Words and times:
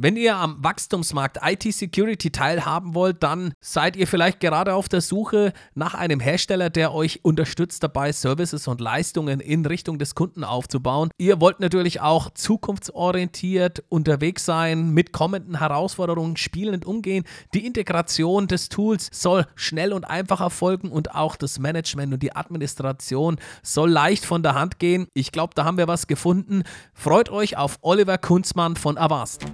Wenn 0.00 0.14
ihr 0.14 0.36
am 0.36 0.62
Wachstumsmarkt 0.62 1.40
IT-Security 1.42 2.30
teilhaben 2.30 2.94
wollt, 2.94 3.24
dann 3.24 3.52
seid 3.60 3.96
ihr 3.96 4.06
vielleicht 4.06 4.38
gerade 4.38 4.74
auf 4.74 4.88
der 4.88 5.00
Suche 5.00 5.52
nach 5.74 5.94
einem 5.94 6.20
Hersteller, 6.20 6.70
der 6.70 6.94
euch 6.94 7.24
unterstützt 7.24 7.82
dabei, 7.82 8.12
Services 8.12 8.68
und 8.68 8.80
Leistungen 8.80 9.40
in 9.40 9.66
Richtung 9.66 9.98
des 9.98 10.14
Kunden 10.14 10.44
aufzubauen. 10.44 11.10
Ihr 11.18 11.40
wollt 11.40 11.58
natürlich 11.58 12.00
auch 12.00 12.30
zukunftsorientiert 12.30 13.82
unterwegs 13.88 14.44
sein, 14.44 14.90
mit 14.90 15.12
kommenden 15.12 15.58
Herausforderungen 15.58 16.36
spielend 16.36 16.86
umgehen. 16.86 17.24
Die 17.52 17.66
Integration 17.66 18.46
des 18.46 18.68
Tools 18.68 19.08
soll 19.10 19.46
schnell 19.56 19.92
und 19.92 20.04
einfach 20.04 20.40
erfolgen 20.40 20.92
und 20.92 21.16
auch 21.16 21.34
das 21.34 21.58
Management 21.58 22.14
und 22.14 22.22
die 22.22 22.36
Administration 22.36 23.38
soll 23.64 23.90
leicht 23.90 24.24
von 24.24 24.44
der 24.44 24.54
Hand 24.54 24.78
gehen. 24.78 25.08
Ich 25.12 25.32
glaube, 25.32 25.54
da 25.56 25.64
haben 25.64 25.76
wir 25.76 25.88
was 25.88 26.06
gefunden. 26.06 26.62
Freut 26.94 27.30
euch 27.30 27.56
auf 27.56 27.78
Oliver 27.82 28.18
Kunzmann 28.18 28.76
von 28.76 28.96
Avast. 28.96 29.44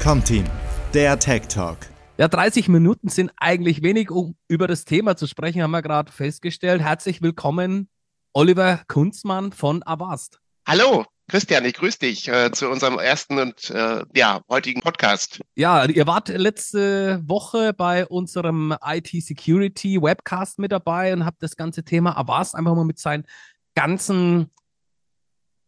Comteam, 0.00 0.44
der 0.94 1.18
Tech 1.18 1.48
Talk. 1.48 1.78
Ja, 2.18 2.28
30 2.28 2.68
Minuten 2.68 3.08
sind 3.08 3.32
eigentlich 3.36 3.82
wenig, 3.82 4.10
um 4.10 4.36
über 4.48 4.66
das 4.66 4.84
Thema 4.84 5.16
zu 5.16 5.26
sprechen, 5.26 5.62
haben 5.62 5.70
wir 5.70 5.82
gerade 5.82 6.10
festgestellt. 6.12 6.80
Herzlich 6.80 7.22
willkommen, 7.22 7.88
Oliver 8.32 8.82
Kunzmann 8.88 9.52
von 9.52 9.82
Avast. 9.84 10.40
Hallo, 10.66 11.04
Christian, 11.28 11.64
ich 11.64 11.74
grüße 11.74 11.98
dich 11.98 12.28
äh, 12.28 12.50
zu 12.52 12.68
unserem 12.68 12.98
ersten 12.98 13.38
und 13.38 13.70
äh, 13.70 14.04
ja, 14.14 14.40
heutigen 14.48 14.80
Podcast. 14.80 15.40
Ja, 15.56 15.84
ihr 15.84 16.06
wart 16.06 16.28
letzte 16.28 17.20
Woche 17.26 17.72
bei 17.72 18.06
unserem 18.06 18.74
IT 18.84 19.08
Security 19.08 20.00
Webcast 20.00 20.58
mit 20.58 20.72
dabei 20.72 21.12
und 21.12 21.24
habt 21.24 21.42
das 21.42 21.56
ganze 21.56 21.84
Thema 21.84 22.16
Avast 22.16 22.54
einfach 22.54 22.74
mal 22.74 22.84
mit 22.84 22.98
seinen 22.98 23.24
ganzen 23.74 24.50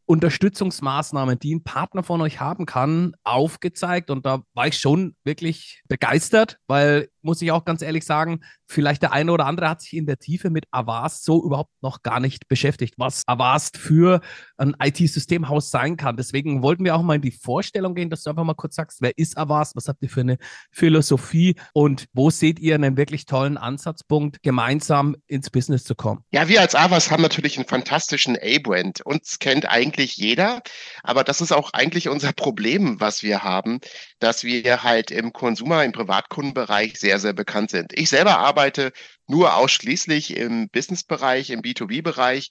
Unterstützungsmaßnahmen, 0.08 1.38
die 1.38 1.54
ein 1.54 1.64
Partner 1.64 2.02
von 2.02 2.22
euch 2.22 2.40
haben 2.40 2.64
kann, 2.64 3.14
aufgezeigt. 3.24 4.10
Und 4.10 4.24
da 4.24 4.42
war 4.54 4.66
ich 4.66 4.78
schon 4.78 5.14
wirklich 5.22 5.82
begeistert, 5.86 6.58
weil, 6.66 7.10
muss 7.22 7.42
ich 7.42 7.50
auch 7.52 7.64
ganz 7.64 7.82
ehrlich 7.82 8.04
sagen, 8.04 8.40
vielleicht 8.66 9.02
der 9.02 9.12
eine 9.12 9.32
oder 9.32 9.46
andere 9.46 9.68
hat 9.68 9.80
sich 9.80 9.94
in 9.94 10.06
der 10.06 10.18
Tiefe 10.18 10.50
mit 10.50 10.66
Avast 10.70 11.24
so 11.24 11.44
überhaupt 11.44 11.72
noch 11.80 12.02
gar 12.02 12.20
nicht 12.20 12.48
beschäftigt, 12.48 12.94
was 12.98 13.22
Avast 13.26 13.76
für 13.76 14.20
ein 14.56 14.76
IT-Systemhaus 14.82 15.70
sein 15.70 15.96
kann. 15.96 16.16
Deswegen 16.16 16.62
wollten 16.62 16.84
wir 16.84 16.94
auch 16.94 17.02
mal 17.02 17.16
in 17.16 17.22
die 17.22 17.30
Vorstellung 17.30 17.94
gehen, 17.94 18.10
dass 18.10 18.22
du 18.22 18.30
einfach 18.30 18.44
mal 18.44 18.54
kurz 18.54 18.76
sagst, 18.76 19.00
wer 19.00 19.16
ist 19.16 19.36
Avast, 19.38 19.76
was 19.76 19.88
habt 19.88 20.02
ihr 20.02 20.10
für 20.10 20.20
eine 20.20 20.38
Philosophie 20.70 21.56
und 21.72 22.06
wo 22.12 22.30
seht 22.30 22.58
ihr 22.58 22.74
einen 22.74 22.96
wirklich 22.96 23.26
tollen 23.26 23.56
Ansatzpunkt, 23.56 24.42
gemeinsam 24.42 25.16
ins 25.26 25.50
Business 25.50 25.84
zu 25.84 25.94
kommen? 25.94 26.24
Ja, 26.30 26.48
wir 26.48 26.60
als 26.60 26.74
Avast 26.74 27.10
haben 27.10 27.22
natürlich 27.22 27.56
einen 27.56 27.66
fantastischen 27.66 28.36
A-Brand. 28.36 29.00
Uns 29.02 29.38
kennt 29.38 29.68
eigentlich 29.68 30.16
jeder, 30.16 30.62
aber 31.02 31.24
das 31.24 31.40
ist 31.40 31.52
auch 31.52 31.72
eigentlich 31.72 32.08
unser 32.08 32.32
Problem, 32.32 33.00
was 33.00 33.22
wir 33.22 33.42
haben, 33.42 33.80
dass 34.18 34.44
wir 34.44 34.82
halt 34.82 35.10
im 35.10 35.32
Konsumer, 35.32 35.84
im 35.84 35.92
Privatkundenbereich 35.92 36.98
sehr, 36.98 37.18
sehr 37.18 37.32
bekannt 37.32 37.70
sind. 37.70 37.92
Ich 37.96 38.08
selber 38.08 38.38
arbeite 38.38 38.92
nur 39.26 39.54
ausschließlich 39.54 40.36
im 40.36 40.68
Businessbereich, 40.70 41.50
im 41.50 41.60
B2B-Bereich. 41.60 42.50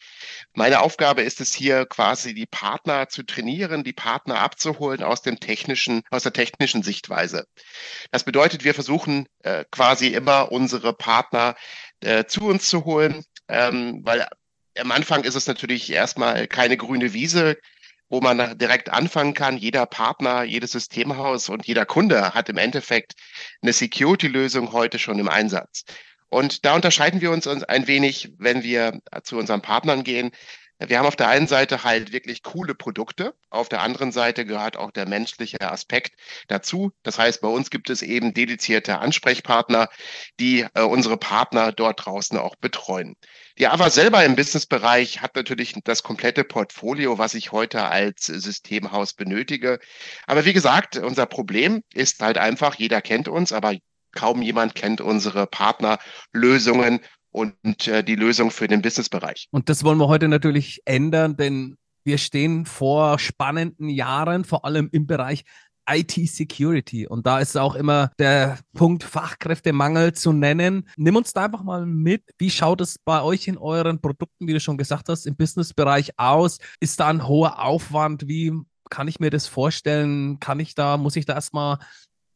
Meine 0.54 0.82
Aufgabe 0.82 1.24
ist 1.24 1.42
es 1.42 1.54
hier 1.54 1.86
quasi 1.86 2.34
die 2.34 2.46
Partner 2.46 3.10
zu 3.10 3.24
trainieren, 3.24 3.84
die 3.84 3.94
Partner 3.94 4.40
abzuholen 4.40 5.04
aus 5.04 5.22
dem 5.22 5.40
technischen, 5.40 6.04
aus 6.12 6.24
der 6.24 6.34
technischen 6.34 6.84
Sichtweise. 6.84 7.46
Das 8.12 8.24
bedeutet, 8.24 8.64
wir 8.64 8.74
versuchen 8.74 9.28
äh, 9.44 9.66
quasi 9.72 10.08
immer 10.08 10.52
unsere 10.52 10.94
Partner 10.94 11.56
äh, 12.02 12.26
zu 12.26 12.46
uns 12.46 12.70
zu 12.70 12.86
holen, 12.86 13.26
ähm, 13.48 14.02
weil 14.04 14.28
am 14.80 14.92
Anfang 14.92 15.24
ist 15.24 15.36
es 15.36 15.48
natürlich 15.48 15.92
erstmal 15.92 16.48
keine 16.48 16.78
grüne 16.78 17.14
Wiese, 17.14 17.58
wo 18.10 18.22
man 18.22 18.58
direkt 18.58 18.90
anfangen 18.90 19.34
kann. 19.34 19.58
Jeder 19.58 19.86
Partner, 19.86 20.44
jedes 20.44 20.72
Systemhaus 20.72 21.50
und 21.50 21.66
jeder 21.66 21.86
Kunde 21.86 22.34
hat 22.34 22.50
im 22.50 22.58
Endeffekt 22.58 23.14
eine 23.62 23.74
Security-Lösung 23.74 24.72
heute 24.72 25.00
schon 25.00 25.20
im 25.20 25.30
Einsatz. 25.30 25.84
Und 26.30 26.66
da 26.66 26.76
unterscheiden 26.76 27.22
wir 27.22 27.32
uns 27.32 27.48
ein 27.48 27.88
wenig, 27.88 28.34
wenn 28.38 28.64
wir 28.64 29.00
zu 29.24 29.38
unseren 29.38 29.62
Partnern 29.62 30.04
gehen. 30.04 30.32
Wir 30.80 31.00
haben 31.00 31.08
auf 31.08 31.16
der 31.16 31.30
einen 31.30 31.48
Seite 31.48 31.84
halt 31.84 32.12
wirklich 32.12 32.44
coole 32.44 32.76
Produkte, 32.76 33.34
auf 33.50 33.68
der 33.68 33.82
anderen 33.82 34.12
Seite 34.12 34.46
gehört 34.46 34.78
auch 34.78 34.92
der 34.92 35.08
menschliche 35.08 35.62
Aspekt 35.62 36.14
dazu. 36.48 36.92
Das 37.02 37.18
heißt, 37.18 37.42
bei 37.42 37.48
uns 37.48 37.72
gibt 37.72 37.90
es 37.90 38.04
eben 38.04 38.34
dedizierte 38.34 39.00
Ansprechpartner, 39.00 39.90
die 40.40 40.68
äh, 40.76 40.82
unsere 40.82 41.18
Partner 41.18 41.72
dort 41.72 42.06
draußen 42.06 42.38
auch 42.38 42.56
betreuen. 42.58 43.16
Die 43.58 43.68
AVA 43.68 43.90
selber 43.90 44.24
im 44.24 44.36
Businessbereich 44.36 45.22
hat 45.22 45.36
natürlich 45.36 45.74
das 45.84 46.04
komplette 46.04 46.44
Portfolio, 46.44 47.18
was 47.18 47.34
ich 47.34 47.52
heute 47.52 47.86
als 47.86 48.26
Systemhaus 48.26 49.14
benötige. 49.14 49.80
Aber 50.28 50.46
wie 50.46 50.54
gesagt, 50.54 50.98
unser 50.98 51.26
Problem 51.26 51.82
ist 51.94 52.22
halt 52.22 52.38
einfach, 52.38 52.76
jeder 52.76 53.02
kennt 53.02 53.28
uns, 53.28 53.52
aber 53.52 53.74
kaum 54.12 54.42
jemand 54.42 54.76
kennt 54.76 55.02
unsere 55.02 55.48
Partnerlösungen 55.48 57.02
und 57.38 57.88
äh, 57.88 58.04
die 58.04 58.16
Lösung 58.16 58.52
für 58.52 58.68
den 58.68 58.82
Businessbereich. 58.82 59.48
Und 59.52 59.70
das 59.70 59.84
wollen 59.84 60.00
wir 60.00 60.08
heute 60.08 60.28
natürlich 60.28 60.82
ändern, 60.86 61.38
denn 61.38 61.78
wir 62.04 62.18
stehen 62.18 62.66
vor 62.66 63.20
spannenden 63.20 63.90
Jahren, 63.90 64.44
vor 64.44 64.66
allem 64.66 64.90
im 64.92 65.06
Bereich 65.06 65.44
IT-Security. 65.90 67.08
Und 67.08 67.26
da 67.26 67.40
ist 67.40 67.56
auch 67.58 67.76
immer 67.76 68.12
der 68.20 68.60
Punkt 68.74 69.04
Fachkräftemangel 69.04 70.14
zu 70.14 70.34
nennen. 70.34 70.90
Nimm 70.98 71.16
uns 71.16 71.34
da 71.34 71.46
einfach 71.46 71.64
mal 71.64 71.86
mit. 71.86 72.24
Wie 72.38 72.50
schaut 72.50 72.82
es 72.82 72.98
bei 73.00 73.22
euch 73.22 73.48
in 73.48 73.58
euren 73.58 74.02
Produkten, 74.02 74.48
wie 74.48 74.54
du 74.54 74.60
schon 74.60 74.78
gesagt 74.78 75.08
hast, 75.08 75.26
im 75.26 75.36
Businessbereich 75.36 76.18
aus? 76.18 76.58
Ist 76.80 77.00
da 77.00 77.08
ein 77.08 77.28
hoher 77.28 77.64
Aufwand? 77.64 78.28
Wie 78.28 78.52
kann 78.90 79.08
ich 79.08 79.20
mir 79.20 79.30
das 79.30 79.48
vorstellen? 79.48 80.40
Kann 80.40 80.60
ich 80.60 80.76
da, 80.76 80.98
muss 80.98 81.16
ich 81.16 81.26
da 81.26 81.36
erstmal 81.36 81.78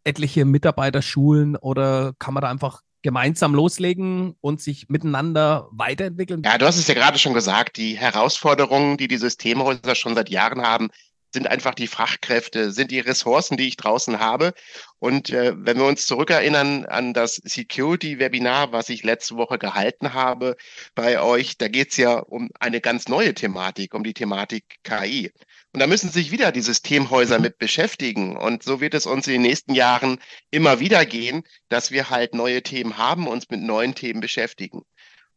etliche 0.04 0.46
Mitarbeiter 0.46 1.02
schulen 1.02 1.56
oder 1.56 2.14
kann 2.20 2.34
man 2.34 2.42
da 2.42 2.50
einfach 2.50 2.82
gemeinsam 3.02 3.54
loslegen 3.56 4.36
und 4.42 4.62
sich 4.62 4.90
miteinander 4.90 5.68
weiterentwickeln? 5.72 6.44
Ja, 6.44 6.58
du 6.58 6.66
hast 6.66 6.78
es 6.78 6.88
ja 6.88 6.94
gerade 6.94 7.20
schon 7.20 7.34
gesagt, 7.34 7.78
die 7.78 7.98
Herausforderungen, 7.98 8.98
die 8.98 9.08
die 9.08 9.18
Systemhäuser 9.18 9.96
schon 9.96 10.16
seit 10.16 10.30
Jahren 10.30 10.62
haben, 10.62 10.90
sind 11.34 11.48
einfach 11.48 11.74
die 11.74 11.88
Fachkräfte, 11.88 12.72
sind 12.72 12.92
die 12.92 13.00
Ressourcen, 13.00 13.58
die 13.58 13.68
ich 13.68 13.78
draußen 13.78 14.20
habe. 14.20 14.54
Und 15.00 15.30
äh, 15.30 15.54
wenn 15.56 15.78
wir 15.78 15.86
uns 15.86 16.06
zurückerinnern 16.06 16.86
an 16.86 17.14
das 17.14 17.36
Security-Webinar, 17.36 18.72
was 18.72 18.90
ich 18.90 19.04
letzte 19.04 19.38
Woche 19.38 19.58
gehalten 19.58 20.14
habe 20.14 20.58
bei 20.94 21.22
euch, 21.22 21.58
da 21.58 21.68
geht 21.68 21.92
es 21.92 21.98
ja 21.98 22.20
um 22.20 22.50
eine 22.60 22.82
ganz 22.82 23.08
neue 23.08 23.34
Thematik, 23.34 23.94
um 23.94 24.04
die 24.04 24.14
Thematik 24.14 24.80
KI. 24.84 25.32
Und 25.74 25.80
da 25.80 25.88
müssen 25.88 26.10
sich 26.10 26.32
wieder 26.32 26.52
die 26.52 26.62
Systemhäuser 26.62 27.40
mit 27.40 27.58
beschäftigen. 27.58 28.36
Und 28.36 28.64
so 28.64 28.82
wird 28.82 28.94
es 28.94 29.06
uns 29.06 29.28
in 29.28 29.34
den 29.34 29.42
nächsten 29.44 29.74
Jahren 29.74 30.20
immer 30.50 30.80
wieder 30.80 31.06
gehen, 31.06 31.44
dass 31.70 31.92
wir 31.92 32.10
halt 32.10 32.34
neue 32.36 32.62
Themen 32.62 32.98
haben, 32.98 33.28
uns 33.28 33.50
mit 33.50 33.62
neuen 33.62 33.96
Themen 33.96 34.20
beschäftigen. 34.20 34.84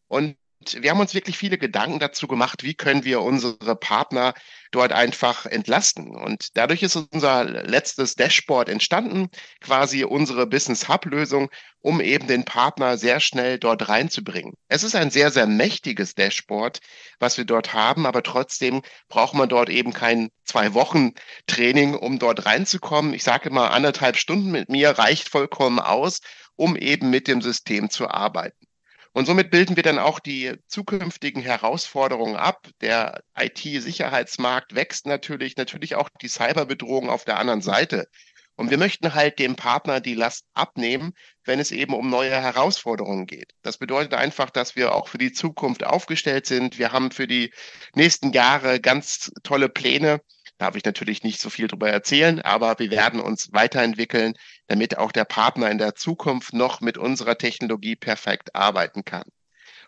Und 0.08 0.36
wir 0.72 0.90
haben 0.90 1.00
uns 1.00 1.14
wirklich 1.14 1.36
viele 1.36 1.58
Gedanken 1.58 1.98
dazu 1.98 2.26
gemacht, 2.26 2.62
wie 2.62 2.74
können 2.74 3.04
wir 3.04 3.20
unsere 3.20 3.76
Partner 3.76 4.34
dort 4.70 4.92
einfach 4.92 5.46
entlasten. 5.46 6.16
Und 6.16 6.56
dadurch 6.56 6.82
ist 6.82 6.96
unser 6.96 7.44
letztes 7.44 8.14
Dashboard 8.14 8.68
entstanden, 8.68 9.28
quasi 9.60 10.04
unsere 10.04 10.46
Business 10.46 10.88
Hub 10.88 11.04
Lösung, 11.04 11.50
um 11.80 12.00
eben 12.00 12.26
den 12.26 12.44
Partner 12.44 12.96
sehr 12.96 13.20
schnell 13.20 13.58
dort 13.58 13.88
reinzubringen. 13.88 14.54
Es 14.68 14.82
ist 14.82 14.94
ein 14.94 15.10
sehr, 15.10 15.30
sehr 15.30 15.46
mächtiges 15.46 16.14
Dashboard, 16.14 16.80
was 17.18 17.36
wir 17.36 17.44
dort 17.44 17.74
haben, 17.74 18.06
aber 18.06 18.22
trotzdem 18.22 18.82
braucht 19.08 19.34
man 19.34 19.48
dort 19.48 19.68
eben 19.68 19.92
kein 19.92 20.30
zwei 20.44 20.74
Wochen 20.74 21.12
Training, 21.46 21.94
um 21.94 22.18
dort 22.18 22.46
reinzukommen. 22.46 23.14
Ich 23.14 23.22
sage 23.22 23.50
immer, 23.50 23.70
anderthalb 23.70 24.16
Stunden 24.16 24.50
mit 24.50 24.68
mir 24.68 24.90
reicht 24.90 25.28
vollkommen 25.28 25.78
aus, 25.78 26.20
um 26.56 26.76
eben 26.76 27.10
mit 27.10 27.28
dem 27.28 27.42
System 27.42 27.90
zu 27.90 28.08
arbeiten. 28.08 28.66
Und 29.14 29.26
somit 29.26 29.52
bilden 29.52 29.76
wir 29.76 29.84
dann 29.84 30.00
auch 30.00 30.18
die 30.18 30.54
zukünftigen 30.66 31.40
Herausforderungen 31.40 32.34
ab. 32.34 32.66
Der 32.80 33.22
IT-Sicherheitsmarkt 33.38 34.74
wächst 34.74 35.06
natürlich, 35.06 35.56
natürlich 35.56 35.94
auch 35.94 36.08
die 36.20 36.26
Cyberbedrohung 36.26 37.08
auf 37.08 37.24
der 37.24 37.38
anderen 37.38 37.62
Seite. 37.62 38.08
Und 38.56 38.70
wir 38.70 38.78
möchten 38.78 39.14
halt 39.14 39.38
dem 39.38 39.54
Partner 39.54 40.00
die 40.00 40.14
Last 40.14 40.46
abnehmen, 40.52 41.12
wenn 41.44 41.60
es 41.60 41.70
eben 41.70 41.94
um 41.94 42.10
neue 42.10 42.32
Herausforderungen 42.32 43.26
geht. 43.26 43.52
Das 43.62 43.78
bedeutet 43.78 44.14
einfach, 44.14 44.50
dass 44.50 44.74
wir 44.74 44.92
auch 44.92 45.06
für 45.06 45.18
die 45.18 45.32
Zukunft 45.32 45.84
aufgestellt 45.84 46.46
sind. 46.46 46.78
Wir 46.78 46.90
haben 46.90 47.12
für 47.12 47.28
die 47.28 47.52
nächsten 47.94 48.32
Jahre 48.32 48.80
ganz 48.80 49.30
tolle 49.44 49.68
Pläne 49.68 50.22
darf 50.58 50.76
ich 50.76 50.84
natürlich 50.84 51.22
nicht 51.22 51.40
so 51.40 51.50
viel 51.50 51.66
darüber 51.66 51.90
erzählen, 51.90 52.40
aber 52.40 52.78
wir 52.78 52.90
werden 52.90 53.20
uns 53.20 53.52
weiterentwickeln, 53.52 54.34
damit 54.66 54.98
auch 54.98 55.12
der 55.12 55.24
Partner 55.24 55.70
in 55.70 55.78
der 55.78 55.94
Zukunft 55.94 56.52
noch 56.52 56.80
mit 56.80 56.98
unserer 56.98 57.36
Technologie 57.36 57.96
perfekt 57.96 58.54
arbeiten 58.54 59.04
kann. 59.04 59.24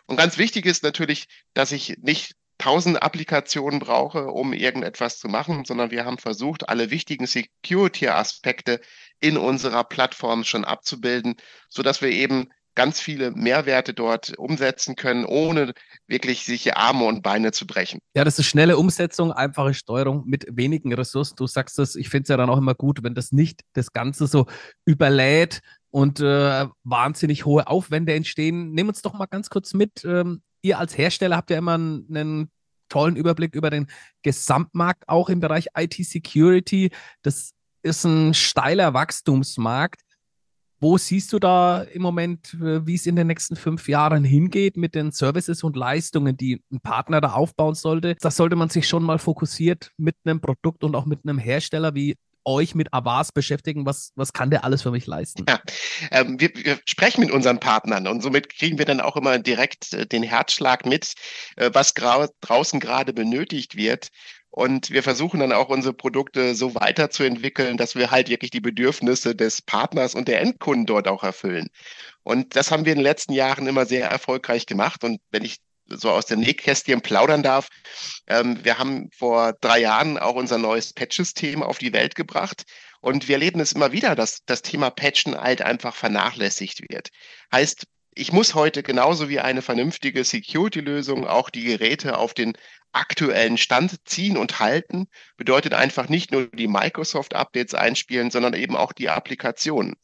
Und 0.05 0.17
ganz 0.17 0.37
wichtig 0.37 0.65
ist 0.65 0.83
natürlich, 0.83 1.27
dass 1.53 1.71
ich 1.71 1.97
nicht 1.99 2.35
tausend 2.57 3.01
Applikationen 3.03 3.79
brauche, 3.79 4.27
um 4.27 4.53
irgendetwas 4.53 5.19
zu 5.19 5.27
machen, 5.27 5.63
sondern 5.65 5.91
wir 5.91 6.05
haben 6.05 6.17
versucht, 6.17 6.69
alle 6.69 6.89
wichtigen 6.89 7.27
Security-Aspekte 7.27 8.81
in 9.19 9.37
unserer 9.37 9.83
Plattform 9.83 10.43
schon 10.43 10.65
abzubilden, 10.65 11.35
so 11.69 11.83
dass 11.83 12.01
wir 12.01 12.09
eben 12.09 12.49
ganz 12.77 12.99
viele 12.99 13.31
Mehrwerte 13.31 13.95
dort 13.95 14.37
umsetzen 14.37 14.95
können, 14.95 15.25
ohne 15.25 15.73
wirklich 16.07 16.45
sich 16.45 16.77
Arme 16.77 17.05
und 17.05 17.23
Beine 17.23 17.51
zu 17.51 17.65
brechen. 17.65 17.99
Ja, 18.15 18.23
das 18.23 18.37
ist 18.37 18.45
schnelle 18.45 18.77
Umsetzung, 18.77 19.31
einfache 19.31 19.73
Steuerung 19.73 20.25
mit 20.27 20.45
wenigen 20.51 20.93
Ressourcen. 20.93 21.35
Du 21.37 21.47
sagst 21.47 21.79
das, 21.79 21.95
ich 21.95 22.09
finde 22.09 22.23
es 22.23 22.29
ja 22.29 22.37
dann 22.37 22.51
auch 22.51 22.57
immer 22.59 22.75
gut, 22.75 23.01
wenn 23.01 23.15
das 23.15 23.31
nicht 23.31 23.61
das 23.73 23.93
Ganze 23.93 24.27
so 24.27 24.45
überlädt 24.85 25.61
und 25.89 26.19
äh, 26.19 26.67
wahnsinnig 26.83 27.45
hohe 27.45 27.65
Aufwände 27.65 28.13
entstehen. 28.13 28.73
Nehmen 28.73 28.89
uns 28.89 29.01
doch 29.01 29.13
mal 29.13 29.25
ganz 29.25 29.49
kurz 29.49 29.73
mit. 29.73 30.05
Ähm, 30.05 30.43
ihr 30.61 30.77
als 30.77 30.95
Hersteller 30.95 31.35
habt 31.35 31.49
ja 31.49 31.57
immer 31.57 31.73
einen, 31.73 32.05
einen 32.15 32.51
tollen 32.89 33.15
Überblick 33.15 33.55
über 33.55 33.71
den 33.71 33.87
Gesamtmarkt, 34.21 35.09
auch 35.09 35.29
im 35.29 35.39
Bereich 35.39 35.69
IT-Security. 35.75 36.91
Das 37.23 37.53
ist 37.81 38.03
ein 38.03 38.35
steiler 38.35 38.93
Wachstumsmarkt. 38.93 40.01
Wo 40.79 40.97
siehst 40.97 41.33
du 41.33 41.39
da 41.39 41.81
im 41.81 42.01
Moment, 42.01 42.53
äh, 42.55 42.85
wie 42.85 42.95
es 42.95 43.07
in 43.07 43.15
den 43.15 43.27
nächsten 43.27 43.55
fünf 43.55 43.87
Jahren 43.89 44.23
hingeht 44.23 44.77
mit 44.77 44.93
den 44.93 45.11
Services 45.11 45.63
und 45.63 45.75
Leistungen, 45.75 46.37
die 46.37 46.61
ein 46.71 46.79
Partner 46.81 47.19
da 47.19 47.31
aufbauen 47.31 47.73
sollte? 47.73 48.15
Da 48.21 48.29
sollte 48.29 48.55
man 48.55 48.69
sich 48.69 48.87
schon 48.87 49.03
mal 49.03 49.17
fokussiert 49.17 49.91
mit 49.97 50.15
einem 50.23 50.39
Produkt 50.39 50.83
und 50.83 50.95
auch 50.95 51.05
mit 51.05 51.21
einem 51.23 51.39
Hersteller 51.39 51.95
wie 51.95 52.15
euch 52.47 52.75
mit 52.75 52.93
Avas 52.93 53.31
beschäftigen. 53.31 53.85
Was, 53.85 54.13
was 54.15 54.33
kann 54.33 54.49
der 54.49 54.63
alles 54.63 54.81
für 54.81 54.91
mich 54.91 55.05
leisten? 55.05 55.45
Ja, 55.47 55.59
ähm, 56.11 56.39
wir, 56.39 56.49
wir, 56.55 56.79
sprechen 56.85 57.21
mit 57.21 57.31
unseren 57.31 57.59
Partnern 57.59 58.07
und 58.07 58.21
somit 58.21 58.49
kriegen 58.49 58.77
wir 58.77 58.85
dann 58.85 59.01
auch 59.01 59.17
immer 59.17 59.37
direkt 59.37 59.93
äh, 59.93 60.05
den 60.05 60.23
Herzschlag 60.23 60.85
mit, 60.85 61.13
äh, 61.57 61.69
was 61.73 61.93
draußen 61.93 62.79
gerade 62.79 63.13
benötigt 63.13 63.75
wird. 63.75 64.09
Und 64.57 64.89
wir 64.89 65.03
versuchen 65.03 65.39
dann 65.39 65.51
auch 65.51 65.69
unsere 65.69 65.93
Produkte 65.93 66.55
so 66.55 66.73
weiterzuentwickeln, 66.73 67.77
dass 67.77 67.93
wir 67.93 68.09
halt 68.09 68.27
wirklich 68.27 68.49
die 68.49 68.59
Bedürfnisse 68.59 69.35
des 69.35 69.61
Partners 69.61 70.15
und 70.15 70.27
der 70.27 70.41
Endkunden 70.41 70.87
dort 70.87 71.07
auch 71.07 71.23
erfüllen. 71.23 71.67
Und 72.23 72.55
das 72.55 72.71
haben 72.71 72.83
wir 72.83 72.93
in 72.93 72.97
den 72.97 73.03
letzten 73.03 73.33
Jahren 73.33 73.67
immer 73.67 73.85
sehr 73.85 74.09
erfolgreich 74.09 74.65
gemacht. 74.65 75.03
Und 75.03 75.19
wenn 75.29 75.45
ich 75.45 75.57
so 75.85 76.09
aus 76.09 76.25
dem 76.25 76.39
Nähkästchen 76.39 77.01
plaudern 77.01 77.43
darf. 77.43 77.67
Ähm, 78.25 78.57
wir 78.63 78.79
haben 78.79 79.11
vor 79.15 79.53
drei 79.61 79.77
Jahren 79.77 80.17
auch 80.17 80.33
unser 80.33 80.57
neues 80.57 80.91
Patch-System 80.91 81.61
auf 81.61 81.77
die 81.77 81.93
Welt 81.93 82.15
gebracht. 82.15 82.63
Und 82.99 83.27
wir 83.27 83.35
erleben 83.35 83.59
es 83.59 83.73
immer 83.73 83.91
wieder, 83.91 84.15
dass 84.15 84.39
das 84.47 84.63
Thema 84.63 84.89
Patchen 84.89 85.39
halt 85.39 85.61
einfach 85.61 85.95
vernachlässigt 85.95 86.81
wird. 86.89 87.09
Heißt, 87.53 87.85
ich 88.17 88.31
muss 88.31 88.55
heute 88.55 88.81
genauso 88.81 89.29
wie 89.29 89.39
eine 89.39 89.61
vernünftige 89.61 90.23
Security-Lösung 90.23 91.27
auch 91.27 91.51
die 91.51 91.63
Geräte 91.63 92.17
auf 92.17 92.33
den 92.33 92.53
aktuellen 92.91 93.57
Stand 93.57 93.95
ziehen 94.05 94.37
und 94.37 94.59
halten. 94.59 95.07
Bedeutet 95.37 95.73
einfach 95.73 96.09
nicht 96.09 96.31
nur 96.31 96.47
die 96.47 96.67
Microsoft-Updates 96.67 97.73
einspielen, 97.73 98.31
sondern 98.31 98.53
eben 98.53 98.75
auch 98.75 98.93
die 98.93 99.09
Applikationen. 99.09 99.95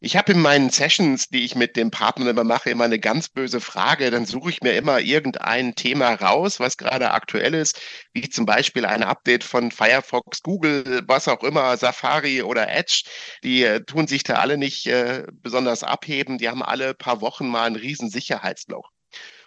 Ich 0.00 0.16
habe 0.16 0.32
in 0.32 0.40
meinen 0.40 0.70
Sessions, 0.70 1.28
die 1.28 1.44
ich 1.44 1.56
mit 1.56 1.76
dem 1.76 1.90
Partner 1.90 2.30
immer 2.30 2.44
mache, 2.44 2.70
immer 2.70 2.84
eine 2.84 3.00
ganz 3.00 3.28
böse 3.28 3.60
Frage. 3.60 4.10
Dann 4.10 4.26
suche 4.26 4.50
ich 4.50 4.62
mir 4.62 4.74
immer 4.74 5.00
irgendein 5.00 5.74
Thema 5.74 6.14
raus, 6.14 6.60
was 6.60 6.76
gerade 6.76 7.10
aktuell 7.10 7.54
ist, 7.54 7.80
wie 8.12 8.28
zum 8.28 8.46
Beispiel 8.46 8.84
ein 8.84 9.02
Update 9.02 9.42
von 9.42 9.72
Firefox, 9.72 10.42
Google, 10.42 11.02
was 11.06 11.26
auch 11.26 11.42
immer, 11.42 11.76
Safari 11.76 12.42
oder 12.42 12.68
Edge. 12.68 13.02
Die 13.42 13.64
äh, 13.64 13.84
tun 13.84 14.06
sich 14.06 14.22
da 14.22 14.34
alle 14.34 14.58
nicht 14.58 14.86
äh, 14.86 15.24
besonders 15.32 15.82
abheben. 15.82 16.38
Die 16.38 16.48
haben 16.48 16.62
alle 16.62 16.94
paar 16.94 17.20
Wochen 17.20 17.48
mal 17.48 17.64
ein 17.64 17.76
riesen 17.76 18.10
Sicherheitsloch. 18.10 18.90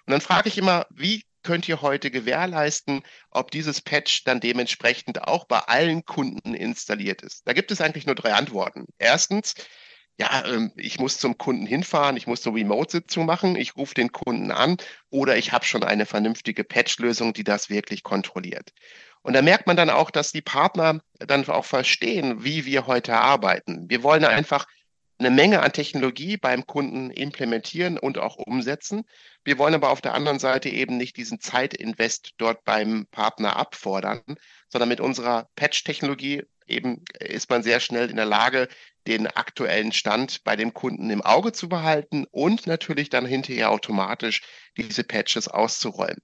Und 0.05 0.11
dann 0.11 0.21
frage 0.21 0.49
ich 0.49 0.57
immer, 0.57 0.87
wie 0.89 1.23
könnt 1.43 1.67
ihr 1.67 1.81
heute 1.81 2.11
gewährleisten, 2.11 3.01
ob 3.29 3.51
dieses 3.51 3.81
Patch 3.81 4.23
dann 4.23 4.39
dementsprechend 4.39 5.27
auch 5.27 5.45
bei 5.45 5.59
allen 5.59 6.05
Kunden 6.05 6.53
installiert 6.53 7.21
ist? 7.21 7.47
Da 7.47 7.53
gibt 7.53 7.71
es 7.71 7.81
eigentlich 7.81 8.05
nur 8.05 8.15
drei 8.15 8.33
Antworten. 8.33 8.85
Erstens, 8.97 9.55
ja, 10.17 10.45
ähm, 10.45 10.71
ich 10.75 10.99
muss 10.99 11.17
zum 11.17 11.37
Kunden 11.37 11.65
hinfahren, 11.65 12.17
ich 12.17 12.27
muss 12.27 12.45
eine 12.45 12.55
Remote-Sitzung 12.55 13.25
machen, 13.25 13.55
ich 13.55 13.75
rufe 13.75 13.95
den 13.95 14.11
Kunden 14.11 14.51
an 14.51 14.77
oder 15.09 15.37
ich 15.37 15.51
habe 15.51 15.65
schon 15.65 15.83
eine 15.83 16.05
vernünftige 16.05 16.63
Patch-Lösung, 16.63 17.33
die 17.33 17.43
das 17.43 17.69
wirklich 17.69 18.03
kontrolliert. 18.03 18.71
Und 19.23 19.33
da 19.33 19.41
merkt 19.41 19.67
man 19.67 19.77
dann 19.77 19.89
auch, 19.89 20.11
dass 20.11 20.31
die 20.31 20.41
Partner 20.41 21.01
dann 21.19 21.47
auch 21.47 21.65
verstehen, 21.65 22.43
wie 22.43 22.65
wir 22.65 22.87
heute 22.87 23.15
arbeiten. 23.15 23.89
Wir 23.89 24.03
wollen 24.03 24.25
einfach 24.25 24.67
eine 25.21 25.29
Menge 25.29 25.61
an 25.61 25.71
Technologie 25.71 26.37
beim 26.37 26.65
Kunden 26.65 27.11
implementieren 27.11 27.99
und 27.99 28.17
auch 28.17 28.37
umsetzen. 28.37 29.03
Wir 29.43 29.59
wollen 29.59 29.75
aber 29.75 29.91
auf 29.91 30.01
der 30.01 30.15
anderen 30.15 30.39
Seite 30.39 30.69
eben 30.69 30.97
nicht 30.97 31.15
diesen 31.15 31.39
Zeitinvest 31.39 32.33
dort 32.37 32.63
beim 32.63 33.05
Partner 33.11 33.55
abfordern, 33.55 34.21
sondern 34.67 34.89
mit 34.89 34.99
unserer 34.99 35.47
Patch-Technologie 35.55 36.43
eben 36.65 37.03
ist 37.19 37.51
man 37.51 37.61
sehr 37.61 37.79
schnell 37.79 38.09
in 38.09 38.15
der 38.15 38.25
Lage, 38.25 38.67
den 39.05 39.27
aktuellen 39.27 39.91
Stand 39.91 40.43
bei 40.43 40.55
dem 40.55 40.73
Kunden 40.73 41.09
im 41.11 41.21
Auge 41.21 41.51
zu 41.51 41.69
behalten 41.69 42.25
und 42.31 42.65
natürlich 42.65 43.09
dann 43.09 43.25
hinterher 43.25 43.69
automatisch 43.69 44.41
diese 44.75 45.03
Patches 45.03 45.47
auszurollen. 45.47 46.17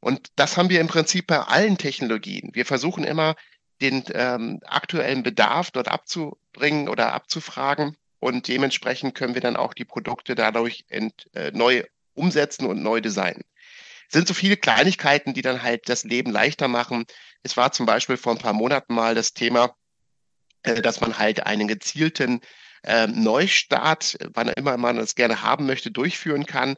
Und 0.00 0.28
das 0.34 0.56
haben 0.56 0.70
wir 0.70 0.80
im 0.80 0.88
Prinzip 0.88 1.28
bei 1.28 1.38
allen 1.38 1.78
Technologien. 1.78 2.50
Wir 2.52 2.66
versuchen 2.66 3.04
immer, 3.04 3.36
den 3.80 4.04
ähm, 4.12 4.60
aktuellen 4.66 5.22
Bedarf 5.22 5.70
dort 5.70 5.88
abzubringen 5.88 6.88
oder 6.88 7.12
abzufragen 7.12 7.96
und 8.20 8.46
dementsprechend 8.48 9.14
können 9.14 9.34
wir 9.34 9.40
dann 9.40 9.56
auch 9.56 9.74
die 9.74 9.84
Produkte 9.84 10.34
dadurch 10.34 10.84
ent, 10.88 11.28
äh, 11.34 11.50
neu 11.52 11.84
umsetzen 12.14 12.66
und 12.66 12.82
neu 12.82 13.00
designen. 13.00 13.42
Es 14.08 14.12
sind 14.12 14.28
so 14.28 14.34
viele 14.34 14.56
Kleinigkeiten, 14.56 15.34
die 15.34 15.42
dann 15.42 15.62
halt 15.62 15.88
das 15.88 16.04
Leben 16.04 16.30
leichter 16.30 16.68
machen. 16.68 17.04
Es 17.42 17.56
war 17.56 17.72
zum 17.72 17.86
Beispiel 17.86 18.16
vor 18.16 18.32
ein 18.32 18.38
paar 18.38 18.52
Monaten 18.52 18.94
mal 18.94 19.14
das 19.14 19.32
Thema, 19.32 19.74
äh, 20.62 20.82
dass 20.82 21.00
man 21.00 21.18
halt 21.18 21.46
einen 21.46 21.68
gezielten 21.68 22.40
äh, 22.82 23.06
Neustart, 23.06 24.18
wann 24.34 24.48
immer 24.48 24.76
man 24.76 24.96
das 24.96 25.14
gerne 25.14 25.42
haben 25.42 25.66
möchte, 25.66 25.90
durchführen 25.90 26.44
kann. 26.44 26.76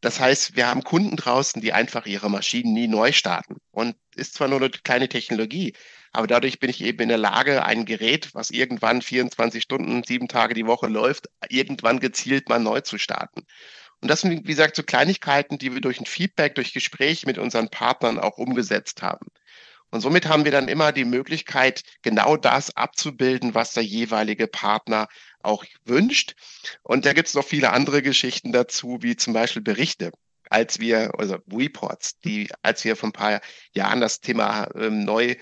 Das 0.00 0.20
heißt, 0.20 0.56
wir 0.56 0.66
haben 0.66 0.84
Kunden 0.84 1.16
draußen, 1.16 1.62
die 1.62 1.72
einfach 1.72 2.06
ihre 2.06 2.30
Maschinen 2.30 2.72
nie 2.74 2.88
neu 2.88 3.12
starten. 3.12 3.56
Und 3.70 3.96
ist 4.16 4.34
zwar 4.34 4.48
nur 4.48 4.58
eine 4.60 4.70
kleine 4.70 5.08
Technologie, 5.08 5.74
aber 6.14 6.28
dadurch 6.28 6.60
bin 6.60 6.70
ich 6.70 6.80
eben 6.80 7.00
in 7.00 7.08
der 7.08 7.18
Lage, 7.18 7.64
ein 7.64 7.84
Gerät, 7.84 8.34
was 8.34 8.50
irgendwann 8.50 9.02
24 9.02 9.60
Stunden, 9.62 10.04
sieben 10.04 10.28
Tage 10.28 10.54
die 10.54 10.66
Woche 10.66 10.86
läuft, 10.86 11.28
irgendwann 11.48 11.98
gezielt 11.98 12.48
mal 12.48 12.60
neu 12.60 12.80
zu 12.82 12.98
starten. 12.98 13.44
Und 14.00 14.08
das 14.08 14.20
sind, 14.20 14.44
wie 14.44 14.50
gesagt, 14.50 14.76
so 14.76 14.84
Kleinigkeiten, 14.84 15.58
die 15.58 15.74
wir 15.74 15.80
durch 15.80 16.00
ein 16.00 16.06
Feedback, 16.06 16.54
durch 16.54 16.72
Gespräche 16.72 17.26
mit 17.26 17.36
unseren 17.36 17.68
Partnern 17.68 18.20
auch 18.20 18.38
umgesetzt 18.38 19.02
haben. 19.02 19.26
Und 19.90 20.02
somit 20.02 20.28
haben 20.28 20.44
wir 20.44 20.52
dann 20.52 20.68
immer 20.68 20.92
die 20.92 21.04
Möglichkeit, 21.04 21.82
genau 22.02 22.36
das 22.36 22.76
abzubilden, 22.76 23.54
was 23.54 23.72
der 23.72 23.84
jeweilige 23.84 24.46
Partner 24.46 25.08
auch 25.42 25.64
wünscht. 25.84 26.36
Und 26.82 27.06
da 27.06 27.12
gibt 27.12 27.28
es 27.28 27.34
noch 27.34 27.44
viele 27.44 27.72
andere 27.72 28.02
Geschichten 28.02 28.52
dazu, 28.52 28.98
wie 29.00 29.16
zum 29.16 29.32
Beispiel 29.32 29.62
Berichte 29.62 30.12
als 30.50 30.78
wir, 30.78 31.10
also 31.18 31.38
Reports, 31.52 32.18
die, 32.20 32.48
als 32.62 32.84
wir 32.84 32.96
vor 32.96 33.08
ein 33.08 33.12
paar 33.12 33.40
Jahren 33.72 34.00
das 34.00 34.20
Thema 34.20 34.68
ähm, 34.76 35.04
neu 35.04 35.34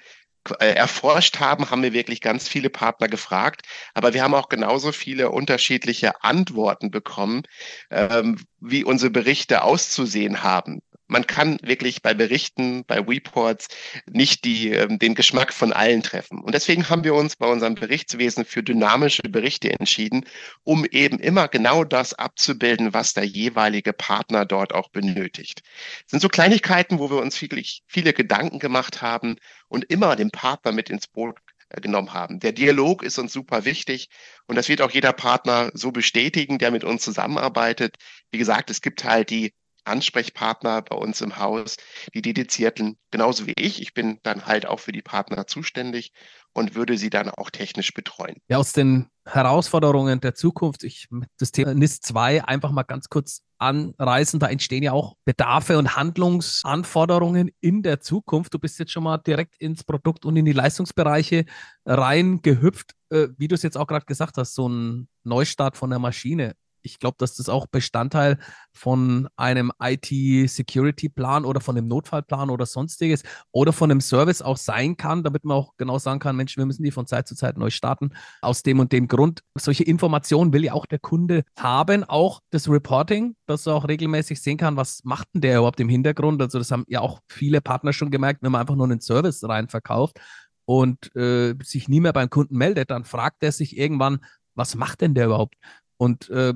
erforscht 0.59 1.41
haben, 1.41 1.71
haben 1.71 1.83
wir 1.83 1.93
wirklich 1.93 2.21
ganz 2.21 2.49
viele 2.49 2.71
Partner 2.71 3.09
gefragt, 3.09 3.67
aber 3.95 4.15
wir 4.15 4.23
haben 4.23 4.35
auch 4.35 4.49
genauso 4.49 4.93
viele 4.93 5.31
unterschiedliche 5.31 6.23
Antworten 6.25 6.91
bekommen, 6.91 7.43
ähm, 7.91 8.39
wie 8.61 8.85
unsere 8.85 9.11
Berichte 9.11 9.63
auszusehen 9.63 10.43
haben 10.43 10.83
man 11.13 11.27
kann 11.27 11.59
wirklich 11.63 12.03
bei 12.03 12.15
Berichten, 12.15 12.85
bei 12.87 12.99
Reports 12.99 13.69
nicht 14.11 14.45
die, 14.45 14.71
ähm, 14.71 14.99
den 14.99 15.15
Geschmack 15.15 15.53
von 15.53 15.73
allen 15.73 16.03
treffen. 16.03 16.41
Und 16.41 16.55
deswegen 16.55 16.89
haben 16.89 17.05
wir 17.05 17.15
uns 17.15 17.37
bei 17.37 17.47
unserem 17.47 17.75
Berichtswesen 17.75 18.45
für 18.45 18.63
dynamische 18.63 19.23
Berichte 19.23 19.71
entschieden, 19.71 20.25
um 20.65 20.85
eben 20.87 21.19
immer 21.19 21.49
genau 21.49 21.85
das 21.85 22.15
abzubilden, 22.15 22.95
was 22.95 23.13
der 23.15 23.25
jeweilige 23.25 23.93
Partner 23.93 24.45
dort 24.45 24.75
auch 24.75 24.89
benötigt. 24.89 25.63
Das 26.03 26.13
sind 26.13 26.21
so 26.21 26.29
Kleinigkeiten, 26.29 26.99
wo 26.99 27.11
wir 27.11 27.19
uns 27.19 27.41
wirklich 27.41 27.83
viele 27.87 28.13
Gedanken 28.13 28.59
gemacht 28.59 29.03
haben 29.03 29.37
und 29.69 29.85
immer 29.85 30.17
den 30.17 30.31
Partner 30.31 30.73
mit 30.73 30.91
ins 30.91 31.07
Boot 31.07 31.37
äh, 31.69 31.81
genommen 31.81 32.15
haben. 32.15 32.41
Der 32.41 32.53
Dialog 32.53 33.03
ist 33.03 33.19
uns 33.19 33.33
super 33.33 33.65
wichtig 33.67 34.09
und 34.47 34.57
das 34.57 34.69
wird 34.69 34.81
auch 34.81 34.91
jeder 34.91 35.13
Partner 35.13 35.71
so 35.75 35.93
bestätigen, 35.93 36.59
der 36.59 36.71
mit 36.71 36.85
uns 36.85 37.03
zusammenarbeitet. 37.03 37.97
Wie 38.31 38.39
gesagt, 38.39 38.71
es 38.71 38.81
gibt 38.81 39.05
halt 39.05 39.31
die 39.31 39.53
Ansprechpartner 39.85 40.83
bei 40.83 40.97
uns 40.97 41.21
im 41.21 41.37
Haus, 41.39 41.77
die 42.15 42.23
dedizierten, 42.23 42.99
genauso 43.11 43.47
wie 43.47 43.55
ich. 43.57 43.81
Ich 43.83 43.95
bin 43.95 44.19
dann 44.23 44.47
halt 44.47 44.67
auch 44.67 44.81
für 44.81 44.93
die 44.93 45.03
Partner 45.03 45.47
zuständig 45.47 46.13
und 46.53 46.75
würde 46.75 46.97
sie 46.99 47.11
dann 47.11 47.31
auch 47.31 47.51
technisch 47.51 47.93
betreuen. 47.95 48.37
Ja, 48.49 48.59
aus 48.59 48.73
den 48.73 49.09
Herausforderungen 49.25 50.21
der 50.21 50.35
Zukunft, 50.35 50.85
ich 50.85 51.09
das 51.39 51.53
Thema 51.53 51.75
NIS 51.75 52.01
2 52.01 52.45
einfach 52.45 52.71
mal 52.71 52.83
ganz 52.83 53.09
kurz 53.09 53.43
anreißen. 53.59 54.41
Da 54.41 54.49
entstehen 54.49 54.83
ja 54.83 54.93
auch 54.93 55.15
Bedarfe 55.25 55.79
und 55.79 55.97
Handlungsanforderungen 55.97 57.51
in 57.61 57.83
der 57.83 58.01
Zukunft. 58.01 58.53
Du 58.53 58.59
bist 58.59 58.79
jetzt 58.79 58.93
schon 58.93 59.05
mal 59.05 59.19
direkt 59.19 59.57
ins 59.59 59.85
Produkt 59.85 60.25
und 60.25 60.37
in 60.37 60.45
die 60.45 60.53
Leistungsbereiche 60.53 61.45
reingehüpft. 61.87 62.93
Äh, 63.11 63.29
wie 63.39 63.49
du 63.49 63.55
es 63.55 63.63
jetzt 63.63 63.79
auch 63.79 63.87
gerade 63.87 64.07
gesagt 64.07 64.37
hast, 64.37 64.55
so 64.55 64.69
ein 64.69 65.09
Neustart 65.23 65.77
von 65.77 65.91
der 65.91 66.01
Maschine 66.01 66.55
ich 66.83 66.99
glaube, 66.99 67.17
dass 67.19 67.37
das 67.37 67.49
auch 67.49 67.67
Bestandteil 67.67 68.39
von 68.73 69.29
einem 69.37 69.73
IT-Security-Plan 69.81 71.45
oder 71.45 71.61
von 71.61 71.77
einem 71.77 71.89
Notfallplan 71.89 72.51
oder 72.51 72.67
sonstiges 72.67 73.23
oder 73.53 73.73
von 73.73 73.91
einem 73.91 74.01
Service 74.01 74.43
auch 74.43 74.57
sein 74.57 74.97
kann, 74.97 75.23
damit 75.23 75.45
man 75.45 75.57
auch 75.57 75.73
genau 75.77 75.99
sagen 75.99 76.21
kann, 76.21 76.37
Mensch, 76.37 76.57
wir 76.57 76.67
müssen 76.67 76.83
die 76.83 76.91
von 76.91 77.07
Zeit 77.07 77.29
zu 77.29 77.35
Zeit 77.35 77.57
neu 77.57 77.71
starten. 77.71 78.11
Aus 78.41 78.63
dem 78.63 78.81
und 78.81 78.93
dem 78.93 79.09
Grund. 79.09 79.41
Solche 79.57 79.85
Informationen 79.85 80.53
will 80.53 80.65
ja 80.65 80.73
auch 80.73 80.87
der 80.87 80.99
Kunde 80.99 81.45
haben, 81.59 82.05
auch 82.05 82.41
das 82.51 82.69
Reporting, 82.69 83.37
dass 83.47 83.67
er 83.67 83.75
auch 83.75 83.89
regelmäßig 83.89 84.41
sehen 84.41 84.57
kann, 84.57 84.77
was 84.77 85.05
macht 85.05 85.29
denn 85.35 85.41
der 85.43 85.59
überhaupt 85.59 85.81
im 85.81 85.89
Hintergrund. 85.89 86.41
Also 86.43 86.59
das 86.59 86.71
haben 86.71 86.85
ja 86.89 87.01
auch 87.01 87.21
viele 87.29 87.61
Partner 87.61 87.93
schon 87.93 88.11
gemerkt, 88.11 88.43
wenn 88.43 88.53
man 88.53 88.61
einfach 88.61 88.77
nur 88.77 88.87
einen 88.87 89.01
Service 89.01 89.43
rein 89.45 89.69
verkauft 89.69 90.19
und 90.65 91.15
äh, 91.17 91.55
sich 91.63 91.89
nie 91.89 92.01
mehr 92.01 92.13
beim 92.13 92.31
Kunden 92.31 92.57
meldet, 92.57 92.91
dann 92.91 93.05
fragt 93.05 93.43
er 93.43 93.53
sich 93.53 93.77
irgendwann, 93.77 94.21
was 94.55 94.75
macht 94.75 95.01
denn 95.01 95.15
der 95.15 95.27
überhaupt? 95.27 95.55
Und 96.03 96.31
äh, 96.31 96.53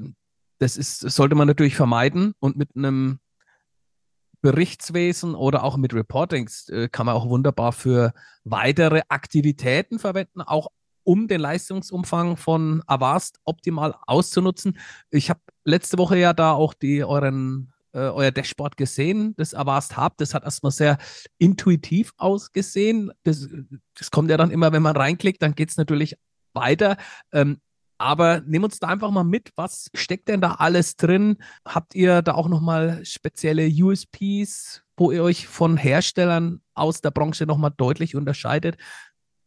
das 0.58 0.76
ist, 0.76 0.98
sollte 0.98 1.36
man 1.36 1.46
natürlich 1.46 1.76
vermeiden 1.76 2.34
und 2.40 2.56
mit 2.56 2.74
einem 2.74 3.20
Berichtswesen 4.42 5.36
oder 5.36 5.62
auch 5.62 5.76
mit 5.76 5.94
Reportings 5.94 6.68
äh, 6.68 6.88
kann 6.88 7.06
man 7.06 7.14
auch 7.14 7.28
wunderbar 7.28 7.70
für 7.70 8.12
weitere 8.42 9.02
Aktivitäten 9.08 10.00
verwenden, 10.00 10.42
auch 10.42 10.66
um 11.04 11.28
den 11.28 11.40
Leistungsumfang 11.40 12.36
von 12.36 12.82
Avast 12.88 13.38
optimal 13.44 13.94
auszunutzen. 14.08 14.80
Ich 15.10 15.30
habe 15.30 15.38
letzte 15.64 15.96
Woche 15.96 16.18
ja 16.18 16.32
da 16.32 16.50
auch 16.50 16.74
die 16.74 17.04
euren 17.04 17.72
äh, 17.92 18.00
euer 18.00 18.32
Dashboard 18.32 18.76
gesehen, 18.76 19.36
das 19.36 19.54
Avast 19.54 19.96
Hub. 19.96 20.14
Das 20.16 20.34
hat 20.34 20.42
erstmal 20.42 20.72
sehr 20.72 20.98
intuitiv 21.38 22.12
ausgesehen. 22.16 23.12
Das, 23.22 23.48
das 23.96 24.10
kommt 24.10 24.28
ja 24.28 24.38
dann 24.38 24.50
immer, 24.50 24.72
wenn 24.72 24.82
man 24.82 24.96
reinklickt, 24.96 25.40
dann 25.40 25.54
geht 25.54 25.70
es 25.70 25.76
natürlich 25.76 26.16
weiter. 26.52 26.96
Ähm, 27.30 27.60
aber 27.98 28.42
nimm 28.46 28.64
uns 28.64 28.78
da 28.78 28.88
einfach 28.88 29.10
mal 29.10 29.24
mit, 29.24 29.50
was 29.56 29.90
steckt 29.94 30.28
denn 30.28 30.40
da 30.40 30.52
alles 30.52 30.96
drin? 30.96 31.38
Habt 31.64 31.94
ihr 31.94 32.22
da 32.22 32.34
auch 32.34 32.48
nochmal 32.48 33.04
spezielle 33.04 33.68
USPs, 33.68 34.82
wo 34.96 35.10
ihr 35.10 35.22
euch 35.22 35.46
von 35.46 35.76
Herstellern 35.76 36.60
aus 36.74 37.00
der 37.00 37.10
Branche 37.10 37.46
nochmal 37.46 37.72
deutlich 37.76 38.14
unterscheidet? 38.14 38.76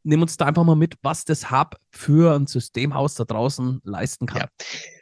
Nimm 0.03 0.21
uns 0.21 0.37
da 0.37 0.45
einfach 0.45 0.63
mal 0.63 0.75
mit, 0.75 0.95
was 1.01 1.25
das 1.25 1.51
Hub 1.51 1.77
für 1.91 2.35
ein 2.35 2.47
Systemhaus 2.47 3.15
da 3.15 3.25
draußen 3.25 3.81
leisten 3.83 4.25
kann. 4.25 4.47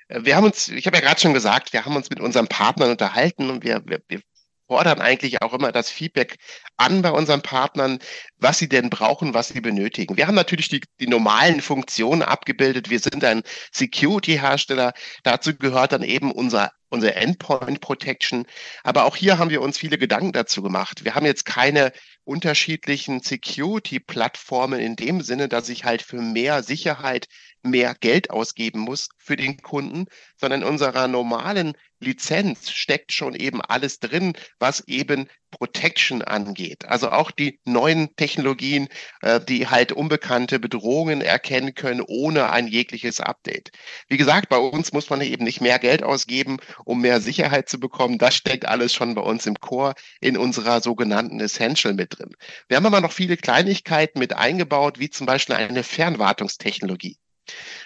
Ja. 0.09 0.23
Wir 0.23 0.35
haben 0.35 0.45
uns, 0.45 0.69
ich 0.69 0.87
habe 0.87 0.97
ja 0.97 1.03
gerade 1.03 1.19
schon 1.19 1.33
gesagt, 1.33 1.73
wir 1.73 1.85
haben 1.85 1.95
uns 1.95 2.09
mit 2.09 2.19
unseren 2.19 2.47
Partnern 2.47 2.91
unterhalten 2.91 3.49
und 3.49 3.63
wir, 3.63 3.83
wir, 3.85 4.01
wir 4.07 4.21
fordern 4.67 5.01
eigentlich 5.01 5.41
auch 5.41 5.53
immer 5.53 5.71
das 5.71 5.89
Feedback 5.89 6.37
an 6.77 7.01
bei 7.01 7.11
unseren 7.11 7.41
Partnern, 7.41 7.99
was 8.37 8.59
sie 8.59 8.69
denn 8.69 8.89
brauchen, 8.89 9.33
was 9.33 9.49
sie 9.49 9.61
benötigen. 9.61 10.17
Wir 10.17 10.27
haben 10.27 10.35
natürlich 10.35 10.69
die, 10.69 10.81
die 10.99 11.07
normalen 11.07 11.61
Funktionen 11.61 12.21
abgebildet. 12.21 12.89
Wir 12.89 12.99
sind 12.99 13.23
ein 13.23 13.43
Security-Hersteller. 13.71 14.93
Dazu 15.23 15.55
gehört 15.55 15.91
dann 15.93 16.03
eben 16.03 16.31
unser 16.31 16.71
unsere 16.89 17.15
Endpoint 17.15 17.81
Protection. 17.81 18.45
Aber 18.83 19.05
auch 19.05 19.15
hier 19.15 19.37
haben 19.37 19.49
wir 19.49 19.61
uns 19.61 19.77
viele 19.77 19.97
Gedanken 19.97 20.31
dazu 20.31 20.61
gemacht. 20.61 21.03
Wir 21.03 21.15
haben 21.15 21.25
jetzt 21.25 21.45
keine 21.45 21.91
unterschiedlichen 22.23 23.21
Security-Plattformen 23.21 24.79
in 24.79 24.95
dem 24.95 25.21
Sinne, 25.21 25.47
dass 25.47 25.69
ich 25.69 25.85
halt 25.85 26.01
für 26.01 26.21
mehr 26.21 26.63
Sicherheit 26.63 27.27
mehr 27.63 27.95
Geld 27.95 28.29
ausgeben 28.29 28.79
muss 28.79 29.09
für 29.17 29.35
den 29.35 29.57
Kunden, 29.57 30.05
sondern 30.37 30.61
in 30.61 30.67
unserer 30.67 31.07
normalen 31.07 31.73
Lizenz 31.99 32.69
steckt 32.69 33.11
schon 33.11 33.33
eben 33.33 33.61
alles 33.61 33.99
drin, 33.99 34.33
was 34.59 34.87
eben 34.87 35.27
Protection 35.49 36.21
angeht. 36.21 36.85
Also 36.85 37.09
auch 37.09 37.31
die 37.31 37.59
neuen 37.65 38.15
Technologien, 38.15 38.87
äh, 39.21 39.39
die 39.39 39.67
halt 39.67 39.91
unbekannte 39.91 40.59
Bedrohungen 40.59 41.21
erkennen 41.21 41.73
können 41.73 42.01
ohne 42.01 42.51
ein 42.51 42.67
jegliches 42.67 43.19
Update. 43.19 43.71
Wie 44.09 44.17
gesagt, 44.17 44.49
bei 44.49 44.57
uns 44.57 44.93
muss 44.93 45.09
man 45.09 45.21
eben 45.21 45.43
nicht 45.43 45.61
mehr 45.61 45.79
Geld 45.79 46.03
ausgeben, 46.03 46.57
um 46.85 47.01
mehr 47.01 47.21
Sicherheit 47.21 47.69
zu 47.69 47.79
bekommen. 47.79 48.17
Das 48.17 48.35
steckt 48.35 48.67
alles 48.67 48.93
schon 48.93 49.15
bei 49.15 49.21
uns 49.21 49.45
im 49.45 49.55
Core 49.59 49.95
in 50.21 50.37
unserer 50.37 50.81
sogenannten 50.81 51.39
Essential 51.39 51.93
mit 51.93 52.19
drin. 52.19 52.35
Wir 52.67 52.77
haben 52.77 52.85
aber 52.85 53.01
noch 53.01 53.13
viele 53.13 53.37
Kleinigkeiten 53.37 54.19
mit 54.19 54.33
eingebaut, 54.33 54.99
wie 54.99 55.09
zum 55.09 55.25
Beispiel 55.25 55.55
eine 55.55 55.83
Fernwartungstechnologie. 55.83 57.17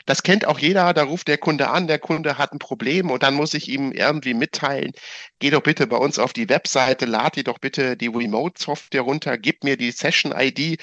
Das 0.05 0.23
kennt 0.23 0.45
auch 0.45 0.59
jeder, 0.59 0.93
da 0.93 1.03
ruft 1.03 1.27
der 1.27 1.37
Kunde 1.37 1.69
an, 1.69 1.87
der 1.87 1.99
Kunde 1.99 2.37
hat 2.37 2.53
ein 2.53 2.59
Problem 2.59 3.11
und 3.11 3.23
dann 3.23 3.33
muss 3.35 3.53
ich 3.53 3.69
ihm 3.69 3.91
irgendwie 3.91 4.33
mitteilen, 4.33 4.91
geh 5.39 5.49
doch 5.49 5.61
bitte 5.61 5.87
bei 5.87 5.97
uns 5.97 6.19
auf 6.19 6.33
die 6.33 6.49
Webseite, 6.49 7.05
lad 7.05 7.35
dir 7.35 7.43
doch 7.43 7.59
bitte 7.59 7.95
die 7.97 8.07
Remote-Software 8.07 9.01
runter, 9.01 9.37
gib 9.37 9.63
mir 9.63 9.77
die 9.77 9.91
Session-ID, 9.91 10.79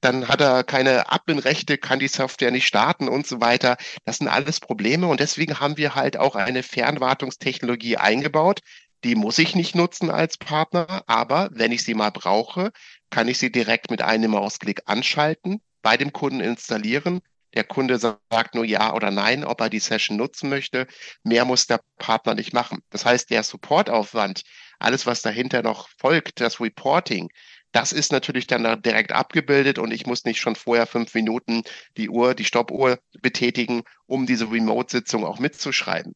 dann 0.00 0.28
hat 0.28 0.40
er 0.40 0.64
keine 0.64 1.10
Admin-Rechte, 1.12 1.78
kann 1.78 1.98
die 1.98 2.08
Software 2.08 2.50
nicht 2.50 2.66
starten 2.66 3.08
und 3.08 3.26
so 3.26 3.40
weiter. 3.40 3.76
Das 4.04 4.18
sind 4.18 4.28
alles 4.28 4.60
Probleme 4.60 5.06
und 5.06 5.20
deswegen 5.20 5.60
haben 5.60 5.76
wir 5.76 5.94
halt 5.94 6.16
auch 6.16 6.34
eine 6.34 6.62
Fernwartungstechnologie 6.62 7.98
eingebaut. 7.98 8.60
Die 9.04 9.16
muss 9.16 9.38
ich 9.38 9.56
nicht 9.56 9.74
nutzen 9.74 10.10
als 10.10 10.38
Partner, 10.38 11.02
aber 11.06 11.48
wenn 11.52 11.72
ich 11.72 11.84
sie 11.84 11.94
mal 11.94 12.10
brauche, 12.10 12.70
kann 13.10 13.28
ich 13.28 13.38
sie 13.38 13.50
direkt 13.50 13.90
mit 13.90 14.00
einem 14.00 14.30
Mausklick 14.30 14.82
anschalten, 14.86 15.60
bei 15.82 15.96
dem 15.96 16.12
Kunden 16.12 16.40
installieren 16.40 17.20
der 17.54 17.64
Kunde 17.64 17.98
sagt 17.98 18.54
nur 18.54 18.64
ja 18.64 18.94
oder 18.94 19.10
nein, 19.10 19.44
ob 19.44 19.60
er 19.60 19.70
die 19.70 19.78
Session 19.78 20.16
nutzen 20.16 20.48
möchte. 20.48 20.86
Mehr 21.22 21.44
muss 21.44 21.66
der 21.66 21.80
Partner 21.98 22.34
nicht 22.34 22.52
machen. 22.52 22.80
Das 22.90 23.04
heißt, 23.04 23.30
der 23.30 23.42
Supportaufwand, 23.42 24.42
alles, 24.78 25.06
was 25.06 25.22
dahinter 25.22 25.62
noch 25.62 25.88
folgt, 25.98 26.40
das 26.40 26.60
Reporting, 26.60 27.28
das 27.72 27.92
ist 27.92 28.12
natürlich 28.12 28.46
dann 28.46 28.82
direkt 28.82 29.12
abgebildet 29.12 29.78
und 29.78 29.92
ich 29.92 30.06
muss 30.06 30.24
nicht 30.24 30.40
schon 30.40 30.56
vorher 30.56 30.86
fünf 30.86 31.14
Minuten 31.14 31.62
die 31.96 32.10
Uhr, 32.10 32.34
die 32.34 32.44
Stoppuhr 32.44 32.98
betätigen, 33.22 33.82
um 34.06 34.26
diese 34.26 34.50
Remote-Sitzung 34.50 35.24
auch 35.24 35.38
mitzuschreiben. 35.38 36.14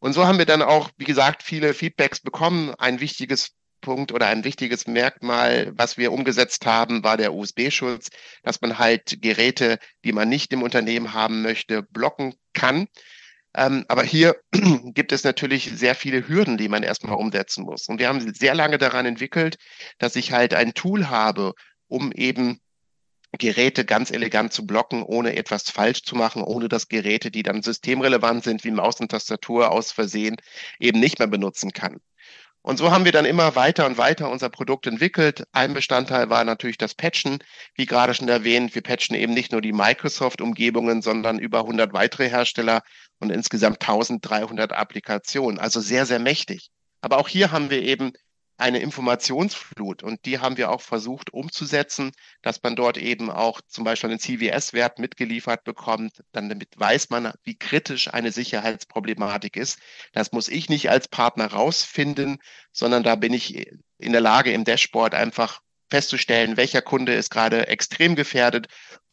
Und 0.00 0.14
so 0.14 0.26
haben 0.26 0.38
wir 0.38 0.46
dann 0.46 0.62
auch, 0.62 0.90
wie 0.96 1.04
gesagt, 1.04 1.42
viele 1.42 1.74
Feedbacks 1.74 2.20
bekommen. 2.20 2.74
Ein 2.76 3.00
wichtiges 3.00 3.54
Punkt 3.80 4.12
oder 4.12 4.26
ein 4.26 4.44
wichtiges 4.44 4.86
Merkmal, 4.86 5.72
was 5.74 5.98
wir 5.98 6.12
umgesetzt 6.12 6.66
haben, 6.66 7.02
war 7.02 7.16
der 7.16 7.34
USB-Schutz, 7.34 8.10
dass 8.42 8.60
man 8.60 8.78
halt 8.78 9.20
Geräte, 9.20 9.78
die 10.04 10.12
man 10.12 10.28
nicht 10.28 10.52
im 10.52 10.62
Unternehmen 10.62 11.12
haben 11.14 11.42
möchte, 11.42 11.82
blocken 11.82 12.34
kann. 12.52 12.88
Ähm, 13.54 13.84
aber 13.88 14.04
hier 14.04 14.36
gibt 14.94 15.12
es 15.12 15.24
natürlich 15.24 15.70
sehr 15.74 15.94
viele 15.94 16.28
Hürden, 16.28 16.56
die 16.56 16.68
man 16.68 16.82
erstmal 16.82 17.16
umsetzen 17.16 17.64
muss. 17.64 17.88
Und 17.88 17.98
wir 17.98 18.08
haben 18.08 18.32
sehr 18.34 18.54
lange 18.54 18.78
daran 18.78 19.06
entwickelt, 19.06 19.56
dass 19.98 20.16
ich 20.16 20.32
halt 20.32 20.54
ein 20.54 20.74
Tool 20.74 21.08
habe, 21.08 21.54
um 21.88 22.12
eben 22.12 22.60
Geräte 23.38 23.84
ganz 23.84 24.10
elegant 24.10 24.52
zu 24.52 24.66
blocken, 24.66 25.02
ohne 25.02 25.36
etwas 25.36 25.70
falsch 25.70 26.02
zu 26.02 26.16
machen, 26.16 26.42
ohne 26.42 26.68
dass 26.68 26.88
Geräte, 26.88 27.30
die 27.30 27.42
dann 27.42 27.62
systemrelevant 27.62 28.44
sind, 28.44 28.64
wie 28.64 28.72
Maus 28.72 29.00
und 29.00 29.10
Tastatur 29.10 29.70
aus 29.70 29.92
Versehen, 29.92 30.36
eben 30.80 30.98
nicht 30.98 31.18
mehr 31.18 31.28
benutzen 31.28 31.72
kann. 31.72 32.00
Und 32.62 32.76
so 32.76 32.90
haben 32.90 33.06
wir 33.06 33.12
dann 33.12 33.24
immer 33.24 33.56
weiter 33.56 33.86
und 33.86 33.96
weiter 33.96 34.30
unser 34.30 34.50
Produkt 34.50 34.86
entwickelt. 34.86 35.44
Ein 35.52 35.72
Bestandteil 35.72 36.28
war 36.28 36.44
natürlich 36.44 36.76
das 36.76 36.94
Patchen. 36.94 37.38
Wie 37.74 37.86
gerade 37.86 38.12
schon 38.12 38.28
erwähnt, 38.28 38.74
wir 38.74 38.82
patchen 38.82 39.16
eben 39.16 39.32
nicht 39.32 39.52
nur 39.52 39.62
die 39.62 39.72
Microsoft-Umgebungen, 39.72 41.00
sondern 41.00 41.38
über 41.38 41.60
100 41.60 41.94
weitere 41.94 42.28
Hersteller 42.28 42.82
und 43.18 43.30
insgesamt 43.30 43.80
1300 43.80 44.72
Applikationen. 44.72 45.58
Also 45.58 45.80
sehr, 45.80 46.04
sehr 46.04 46.18
mächtig. 46.18 46.70
Aber 47.00 47.16
auch 47.16 47.28
hier 47.28 47.50
haben 47.50 47.70
wir 47.70 47.82
eben 47.82 48.12
eine 48.60 48.80
Informationsflut 48.80 50.02
und 50.02 50.24
die 50.26 50.38
haben 50.38 50.56
wir 50.56 50.70
auch 50.70 50.80
versucht 50.80 51.32
umzusetzen, 51.32 52.12
dass 52.42 52.62
man 52.62 52.76
dort 52.76 52.96
eben 52.98 53.30
auch 53.30 53.60
zum 53.66 53.84
Beispiel 53.84 54.10
einen 54.10 54.18
CVS-Wert 54.18 54.98
mitgeliefert 54.98 55.64
bekommt. 55.64 56.22
Dann 56.32 56.48
damit 56.48 56.78
weiß 56.78 57.10
man, 57.10 57.32
wie 57.42 57.56
kritisch 57.56 58.12
eine 58.12 58.32
Sicherheitsproblematik 58.32 59.56
ist. 59.56 59.78
Das 60.12 60.32
muss 60.32 60.48
ich 60.48 60.68
nicht 60.68 60.90
als 60.90 61.08
Partner 61.08 61.46
rausfinden, 61.46 62.38
sondern 62.72 63.02
da 63.02 63.16
bin 63.16 63.32
ich 63.32 63.66
in 63.98 64.12
der 64.12 64.20
Lage, 64.20 64.52
im 64.52 64.64
Dashboard 64.64 65.14
einfach 65.14 65.60
festzustellen, 65.90 66.56
welcher 66.56 66.82
Kunde 66.82 67.14
ist 67.14 67.30
gerade 67.30 67.68
extrem 67.68 68.14
gefährdet, 68.14 68.68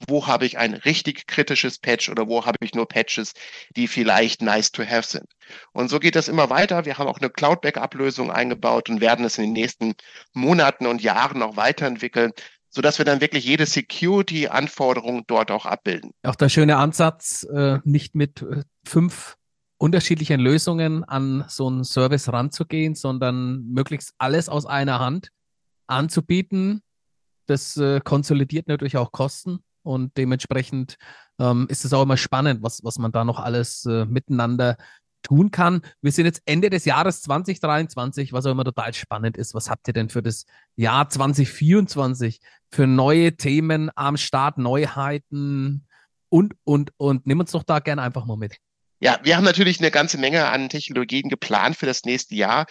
wo 0.07 0.27
habe 0.27 0.45
ich 0.45 0.57
ein 0.57 0.73
richtig 0.73 1.27
kritisches 1.27 1.79
Patch 1.79 2.09
oder 2.09 2.27
wo 2.27 2.45
habe 2.45 2.57
ich 2.61 2.73
nur 2.73 2.87
Patches, 2.87 3.33
die 3.75 3.87
vielleicht 3.87 4.41
nice 4.41 4.71
to 4.71 4.83
have 4.85 5.07
sind. 5.07 5.25
Und 5.73 5.89
so 5.89 5.99
geht 5.99 6.15
das 6.15 6.27
immer 6.27 6.49
weiter. 6.49 6.85
Wir 6.85 6.97
haben 6.97 7.07
auch 7.07 7.19
eine 7.19 7.29
Cloud-Backup-Lösung 7.29 8.31
eingebaut 8.31 8.89
und 8.89 9.01
werden 9.01 9.25
es 9.25 9.37
in 9.37 9.45
den 9.45 9.53
nächsten 9.53 9.95
Monaten 10.33 10.85
und 10.85 11.01
Jahren 11.01 11.39
noch 11.39 11.57
weiterentwickeln, 11.57 12.31
sodass 12.69 12.99
wir 12.99 13.05
dann 13.05 13.21
wirklich 13.21 13.45
jede 13.45 13.65
Security-Anforderung 13.65 15.23
dort 15.27 15.51
auch 15.51 15.65
abbilden. 15.65 16.11
Auch 16.23 16.35
der 16.35 16.49
schöne 16.49 16.77
Ansatz, 16.77 17.43
äh, 17.51 17.79
nicht 17.83 18.13
mit 18.13 18.41
äh, 18.43 18.63
fünf 18.85 19.35
unterschiedlichen 19.79 20.39
Lösungen 20.39 21.03
an 21.03 21.45
so 21.47 21.67
einen 21.67 21.83
Service 21.83 22.31
ranzugehen, 22.31 22.95
sondern 22.95 23.63
möglichst 23.67 24.13
alles 24.17 24.49
aus 24.49 24.65
einer 24.65 24.99
Hand 24.99 25.29
anzubieten. 25.87 26.81
Das 27.45 27.77
äh, 27.77 28.01
konsolidiert 28.01 28.67
natürlich 28.67 28.97
auch 28.97 29.11
Kosten 29.11 29.59
und 29.83 30.17
dementsprechend 30.17 30.97
ähm, 31.39 31.67
ist 31.69 31.85
es 31.85 31.93
auch 31.93 32.03
immer 32.03 32.17
spannend, 32.17 32.61
was, 32.61 32.83
was 32.83 32.99
man 32.99 33.11
da 33.11 33.23
noch 33.23 33.39
alles 33.39 33.85
äh, 33.85 34.05
miteinander 34.05 34.77
tun 35.23 35.51
kann. 35.51 35.81
Wir 36.01 36.11
sind 36.11 36.25
jetzt 36.25 36.41
Ende 36.45 36.69
des 36.69 36.85
Jahres 36.85 37.21
2023, 37.21 38.33
was 38.33 38.45
auch 38.45 38.51
immer 38.51 38.65
total 38.65 38.93
spannend 38.93 39.37
ist. 39.37 39.53
Was 39.53 39.69
habt 39.69 39.87
ihr 39.87 39.93
denn 39.93 40.09
für 40.09 40.21
das 40.21 40.45
Jahr 40.75 41.09
2024 41.09 42.39
für 42.71 42.87
neue 42.87 43.35
Themen 43.35 43.89
am 43.95 44.17
Start, 44.17 44.57
Neuheiten 44.57 45.87
und, 46.29 46.53
und, 46.63 46.91
und? 46.97 47.25
Nimm 47.25 47.39
uns 47.39 47.51
doch 47.51 47.63
da 47.63 47.79
gerne 47.79 48.01
einfach 48.01 48.25
mal 48.25 48.37
mit. 48.37 48.57
Ja, 48.99 49.19
wir 49.23 49.37
haben 49.37 49.43
natürlich 49.43 49.79
eine 49.79 49.91
ganze 49.91 50.17
Menge 50.17 50.47
an 50.47 50.69
Technologien 50.69 51.29
geplant 51.29 51.75
für 51.75 51.85
das 51.85 52.03
nächste 52.03 52.35
Jahr. 52.35 52.65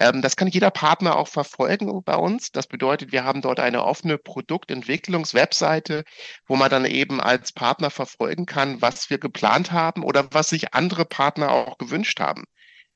Ähm, 0.00 0.22
das 0.22 0.34
kann 0.34 0.48
jeder 0.48 0.70
Partner 0.70 1.16
auch 1.16 1.28
verfolgen 1.28 2.02
bei 2.02 2.16
uns. 2.16 2.50
Das 2.50 2.66
bedeutet, 2.66 3.12
wir 3.12 3.22
haben 3.24 3.42
dort 3.42 3.60
eine 3.60 3.84
offene 3.84 4.16
Produktentwicklungswebseite, 4.16 6.04
wo 6.46 6.56
man 6.56 6.70
dann 6.70 6.86
eben 6.86 7.20
als 7.20 7.52
Partner 7.52 7.90
verfolgen 7.90 8.46
kann, 8.46 8.80
was 8.80 9.10
wir 9.10 9.18
geplant 9.18 9.72
haben 9.72 10.02
oder 10.02 10.26
was 10.32 10.48
sich 10.48 10.72
andere 10.72 11.04
Partner 11.04 11.52
auch 11.52 11.76
gewünscht 11.76 12.18
haben. 12.18 12.44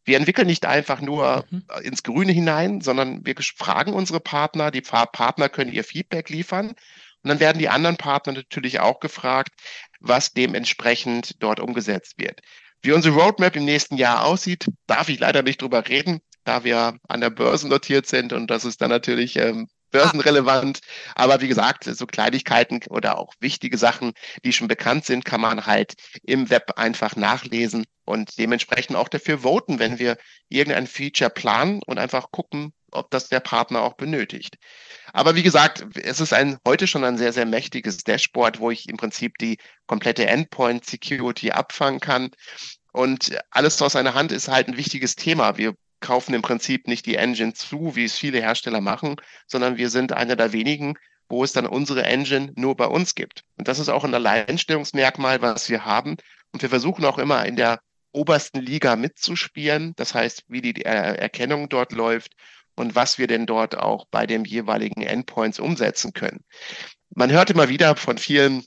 Wir 0.07 0.17
entwickeln 0.17 0.47
nicht 0.47 0.65
einfach 0.67 1.03
nur 1.03 1.45
mhm. 1.51 1.65
ins 1.83 2.03
Grüne 2.03 2.33
hinein, 2.33 2.81
sondern 2.81 3.25
wir 3.25 3.35
fragen 3.57 3.93
unsere 3.93 4.21
Partner, 4.21 4.71
die 4.71 4.81
Partner 4.83 5.51
können 5.51 5.73
ihr 5.73 5.85
Feedback 5.85 6.31
liefern 6.31 6.69
und 6.69 7.29
dann 7.29 7.41
werden 7.41 7.59
die 7.59 7.69
anderen 7.69 7.97
Partner 7.97 8.33
natürlich 8.33 8.81
auch 8.81 9.01
gefragt, 9.01 9.51
was 10.01 10.33
dementsprechend 10.33 11.43
dort 11.43 11.61
umgesetzt 11.61 12.15
wird. 12.19 12.41
Wie 12.83 12.93
unsere 12.93 13.15
Roadmap 13.15 13.57
im 13.57 13.65
nächsten 13.65 13.97
Jahr 13.97 14.25
aussieht, 14.25 14.67
darf 14.87 15.09
ich 15.09 15.21
leider 15.21 15.43
nicht 15.43 15.61
drüber 15.63 15.87
reden 15.89 16.21
da 16.45 16.65
wir 16.65 16.99
an 17.09 17.21
der 17.21 17.31
Börse 17.31 17.69
notiert 17.69 18.07
sind 18.07 18.33
und 18.33 18.49
das 18.49 18.65
ist 18.65 18.81
dann 18.81 18.91
natürlich 18.91 19.37
ähm, 19.37 19.69
börsenrelevant. 19.95 20.81
Aber 21.15 21.41
wie 21.41 21.49
gesagt, 21.49 21.85
so 21.85 22.07
Kleinigkeiten 22.07 22.81
oder 22.89 23.17
auch 23.17 23.33
wichtige 23.41 23.79
Sachen, 23.79 24.13
die 24.45 24.53
schon 24.53 24.69
bekannt 24.69 25.07
sind, 25.07 25.25
kann 25.25 25.41
man 25.41 25.67
halt 25.67 25.95
im 26.25 26.51
Web 26.51 26.73
einfach 26.77 27.15
nachlesen 27.17 27.87
und 28.05 28.37
dementsprechend 28.39 28.97
auch 28.97 29.09
dafür 29.09 29.39
voten, 29.43 29.79
wenn 29.79 29.99
wir 29.99 30.19
irgendein 30.49 30.89
Feature 30.89 31.31
planen 31.31 31.81
und 31.87 31.99
einfach 31.99 32.31
gucken, 32.33 32.73
ob 32.91 33.11
das 33.11 33.29
der 33.29 33.41
Partner 33.41 33.83
auch 33.83 33.95
benötigt. 33.95 34.57
Aber 35.13 35.37
wie 35.37 35.43
gesagt, 35.43 35.87
es 36.03 36.21
ist 36.21 36.33
ein, 36.33 36.59
heute 36.67 36.87
schon 36.87 37.05
ein 37.05 37.17
sehr, 37.17 37.33
sehr 37.33 37.47
mächtiges 37.47 37.99
Dashboard, 37.99 38.59
wo 38.59 38.71
ich 38.71 38.89
im 38.89 38.97
Prinzip 38.97 39.39
die 39.39 39.59
komplette 39.87 40.27
Endpoint 40.27 40.85
Security 40.85 41.53
abfangen 41.53 42.01
kann. 42.01 42.31
Und 42.93 43.37
alles 43.51 43.81
aus 43.83 43.97
einer 43.97 44.15
Hand 44.15 44.33
ist 44.33 44.49
halt 44.49 44.69
ein 44.69 44.77
wichtiges 44.77 45.17
Thema. 45.17 45.57
Wir 45.57 45.75
kaufen 46.05 46.35
im 46.35 46.43
Prinzip 46.43 46.87
nicht 46.87 47.07
die 47.07 47.17
Engine 47.17 47.55
zu, 47.55 47.97
wie 47.97 48.05
es 48.05 48.17
viele 48.17 48.41
Hersteller 48.41 48.81
machen, 48.81 49.17
sondern 49.47 49.77
wir 49.79 49.89
sind 49.89 50.13
einer 50.13 50.37
der 50.37 50.53
wenigen, 50.53 50.95
wo 51.29 51.43
es 51.43 51.53
dann 51.53 51.67
unsere 51.67 52.05
Engine 52.05 52.53
nur 52.55 52.77
bei 52.77 52.87
uns 52.87 53.15
gibt. 53.15 53.43
Und 53.57 53.67
das 53.67 53.79
ist 53.79 53.89
auch 53.89 54.05
ein 54.05 54.15
Alleinstellungsmerkmal, 54.15 55.41
was 55.43 55.71
wir 55.71 55.85
haben. 55.85 56.17
Und 56.53 56.63
wir 56.63 56.69
versuchen 56.69 57.05
auch 57.05 57.19
immer 57.19 57.45
in 57.47 57.57
der 57.57 57.81
obersten 58.13 58.61
Liga 58.61 58.97
mitzuspielen. 58.97 59.95
Das 59.97 60.15
heißt, 60.15 60.45
wie 60.49 60.61
die 60.61 60.85
Erkennung 60.85 61.69
dort 61.69 61.93
läuft 61.93 62.35
und 62.77 62.95
was 62.95 63.19
wir 63.19 63.27
denn 63.27 63.47
dort 63.47 63.77
auch 63.77 64.07
bei 64.11 64.27
den 64.27 64.45
jeweiligen 64.45 65.03
Endpoints 65.03 65.59
umsetzen 65.59 66.13
können. 66.13 66.45
Man 67.15 67.33
hört 67.33 67.51
immer 67.51 67.69
wieder 67.69 67.97
von 67.97 68.19
vielen 68.19 68.65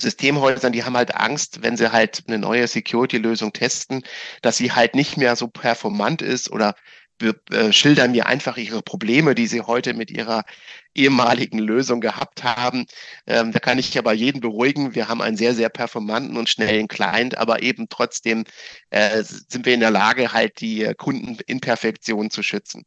Systemhäusern, 0.00 0.72
die 0.72 0.84
haben 0.84 0.96
halt 0.96 1.14
Angst, 1.14 1.62
wenn 1.62 1.76
sie 1.76 1.92
halt 1.92 2.24
eine 2.26 2.38
neue 2.38 2.66
Security-Lösung 2.66 3.52
testen, 3.52 4.02
dass 4.42 4.56
sie 4.56 4.72
halt 4.72 4.94
nicht 4.94 5.16
mehr 5.16 5.36
so 5.36 5.48
performant 5.48 6.22
ist 6.22 6.50
oder 6.50 6.74
äh, 7.50 7.72
schildern 7.72 8.10
mir 8.10 8.26
einfach 8.26 8.56
ihre 8.56 8.82
Probleme, 8.82 9.36
die 9.36 9.46
sie 9.46 9.60
heute 9.60 9.94
mit 9.94 10.10
ihrer 10.10 10.44
ehemaligen 10.94 11.58
Lösung 11.58 12.00
gehabt 12.00 12.42
haben. 12.42 12.86
Ähm, 13.26 13.52
da 13.52 13.60
kann 13.60 13.78
ich 13.78 13.96
aber 13.98 14.12
jeden 14.12 14.40
beruhigen. 14.40 14.94
Wir 14.96 15.08
haben 15.08 15.22
einen 15.22 15.36
sehr, 15.36 15.54
sehr 15.54 15.68
performanten 15.68 16.36
und 16.36 16.48
schnellen 16.48 16.88
Client, 16.88 17.38
aber 17.38 17.62
eben 17.62 17.88
trotzdem 17.88 18.44
äh, 18.90 19.22
sind 19.22 19.64
wir 19.64 19.74
in 19.74 19.80
der 19.80 19.92
Lage, 19.92 20.32
halt 20.32 20.60
die 20.60 20.92
Kundenimperfektion 20.96 22.30
zu 22.30 22.42
schützen. 22.42 22.84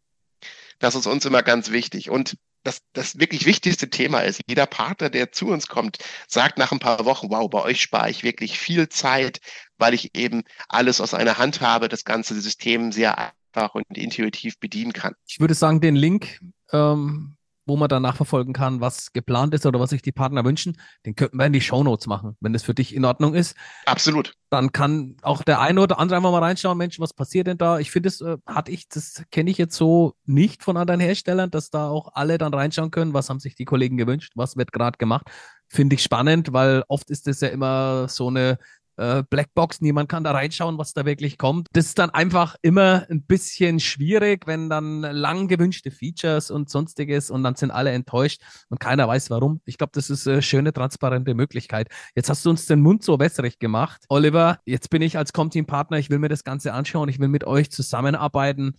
Das 0.80 0.96
ist 0.96 1.08
uns 1.08 1.26
immer 1.26 1.42
ganz 1.42 1.72
wichtig. 1.72 2.10
Und 2.10 2.36
das, 2.68 2.82
das 2.92 3.18
wirklich 3.18 3.46
wichtigste 3.46 3.90
Thema 3.90 4.20
ist, 4.20 4.42
jeder 4.46 4.66
Partner, 4.66 5.10
der 5.10 5.32
zu 5.32 5.48
uns 5.48 5.68
kommt, 5.68 6.00
sagt 6.28 6.58
nach 6.58 6.74
ein 6.74 6.80
paar 6.80 7.06
Wochen, 7.06 7.30
wow, 7.30 7.50
bei 7.50 7.62
euch 7.62 7.82
spare 7.82 8.10
ich 8.10 8.24
wirklich 8.24 8.60
viel 8.60 8.90
Zeit, 8.90 9.40
weil 9.78 9.94
ich 9.94 10.16
eben 10.16 10.44
alles 10.68 11.00
aus 11.00 11.14
einer 11.14 11.38
Hand 11.38 11.62
habe, 11.62 11.88
das 11.88 12.04
ganze 12.04 12.40
System 12.40 12.92
sehr 12.92 13.18
einfach 13.54 13.74
und 13.74 13.86
intuitiv 13.98 14.60
bedienen 14.60 14.92
kann. 14.92 15.14
Ich 15.26 15.40
würde 15.40 15.54
sagen, 15.54 15.80
den 15.80 15.96
Link 15.96 16.42
ähm, 16.74 17.37
wo 17.68 17.76
man 17.76 17.90
dann 17.90 18.02
nachverfolgen 18.02 18.54
kann, 18.54 18.82
was 18.82 19.14
geplant 19.14 19.54
ist 19.54 19.66
oder 19.66 19.80
was 19.80 19.90
sich 19.90 20.02
die 20.02 20.12
Partner 20.12 20.46
wünschen, 20.46 20.78
den 21.06 21.16
könnten 21.16 21.38
wir 21.38 21.46
in 21.46 21.54
die 21.54 21.62
Show 21.62 21.84
Notes 21.84 22.08
machen, 22.08 22.36
wenn 22.40 22.54
das 22.54 22.64
für 22.64 22.74
dich 22.74 22.96
in 22.96 23.06
Ordnung 23.06 23.36
ist. 23.36 23.56
Absolut. 23.86 24.34
Dann 24.50 24.72
kann 24.72 25.18
auch 25.22 25.44
der 25.44 25.60
eine 25.60 25.82
oder 25.82 26.00
andere 26.00 26.18
einfach 26.18 26.32
mal 26.32 26.44
reinschauen, 26.44 26.78
Mensch, 26.78 27.00
was 27.00 27.14
passiert 27.14 27.48
denn 27.48 27.58
da? 27.58 27.80
Ich 27.80 27.92
finde, 27.92 28.08
das 28.08 28.22
äh, 28.22 28.38
hatte 28.48 28.72
ich, 28.72 28.88
das 28.88 29.24
kenne 29.30 29.52
ich 29.52 29.58
jetzt 29.58 29.76
so 29.76 30.16
nicht 30.26 30.64
von 30.64 30.78
anderen 30.78 31.02
Herstellern, 31.02 31.52
dass 31.52 31.70
da 31.70 31.90
auch 31.90 32.14
alle 32.14 32.38
dann 32.38 32.54
reinschauen 32.54 32.92
können, 32.92 33.14
was 33.14 33.30
haben 33.30 33.40
sich 33.40 33.56
die 33.56 33.66
Kollegen 33.66 33.98
gewünscht, 33.98 34.34
was 34.36 34.56
wird 34.56 34.72
gerade 34.72 34.98
gemacht. 34.98 35.28
Finde 35.68 35.96
ich 35.96 36.04
spannend, 36.04 36.54
weil 36.54 36.84
oft 36.88 37.10
ist 37.10 37.28
das 37.28 37.42
ja 37.42 37.50
immer 37.50 38.08
so 38.08 38.30
eine 38.30 38.58
äh, 38.98 39.24
Blackbox, 39.30 39.82
niemand 39.82 40.10
kann 40.10 40.24
da 40.24 40.32
reinschauen, 40.32 40.78
was 40.78 40.94
da 40.94 41.06
wirklich 41.06 41.38
kommt. 41.38 41.68
Das 41.74 41.86
ist 41.86 42.00
dann 42.00 42.10
einfach 42.10 42.56
immer 42.62 43.06
ein 43.10 43.24
bisschen 43.24 43.80
schwierig, 43.80 44.48
wenn 44.48 44.70
dann 44.70 45.02
lang 45.02 45.48
gewünschte 45.48 45.92
Features 45.92 46.52
und 46.52 46.70
sonstiges 46.70 47.30
und 47.30 47.44
dann 47.44 47.56
sind 47.56 47.72
alle 47.72 47.92
enttäuscht 47.92 48.42
und 48.70 48.80
keiner 48.80 49.08
weiß 49.08 49.30
warum. 49.30 49.62
Ich 49.66 49.78
glaube, 49.78 49.92
das 49.94 50.10
ist 50.10 50.28
eine 50.28 50.42
schöne, 50.42 50.74
transparente 50.74 51.34
Möglichkeit. 51.34 51.90
Jetzt 52.16 52.30
hast 52.30 52.46
du 52.46 52.50
uns 52.50 52.66
den 52.66 52.82
Mund 52.82 53.04
so 53.04 53.20
wässrig 53.20 53.60
gemacht. 53.60 54.04
Oliver, 54.10 54.60
jetzt 54.66 54.90
bin 54.90 55.02
ich 55.02 55.18
als 55.18 55.32
Comteam-Partner, 55.32 55.98
ich 55.98 56.10
will 56.10 56.20
mir 56.20 56.30
das 56.30 56.44
Ganze 56.44 56.74
anschauen, 56.74 57.10
ich 57.10 57.20
will 57.20 57.28
mit 57.28 57.46
euch 57.46 57.72
zusammenarbeiten. 57.72 58.76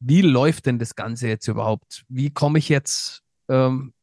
Wie 0.00 0.20
läuft 0.20 0.66
denn 0.66 0.78
das 0.78 0.94
Ganze 0.94 1.28
jetzt 1.28 1.48
überhaupt? 1.48 2.04
Wie 2.08 2.30
komme 2.30 2.58
ich 2.58 2.68
jetzt 2.68 3.22
ähm, 3.48 3.94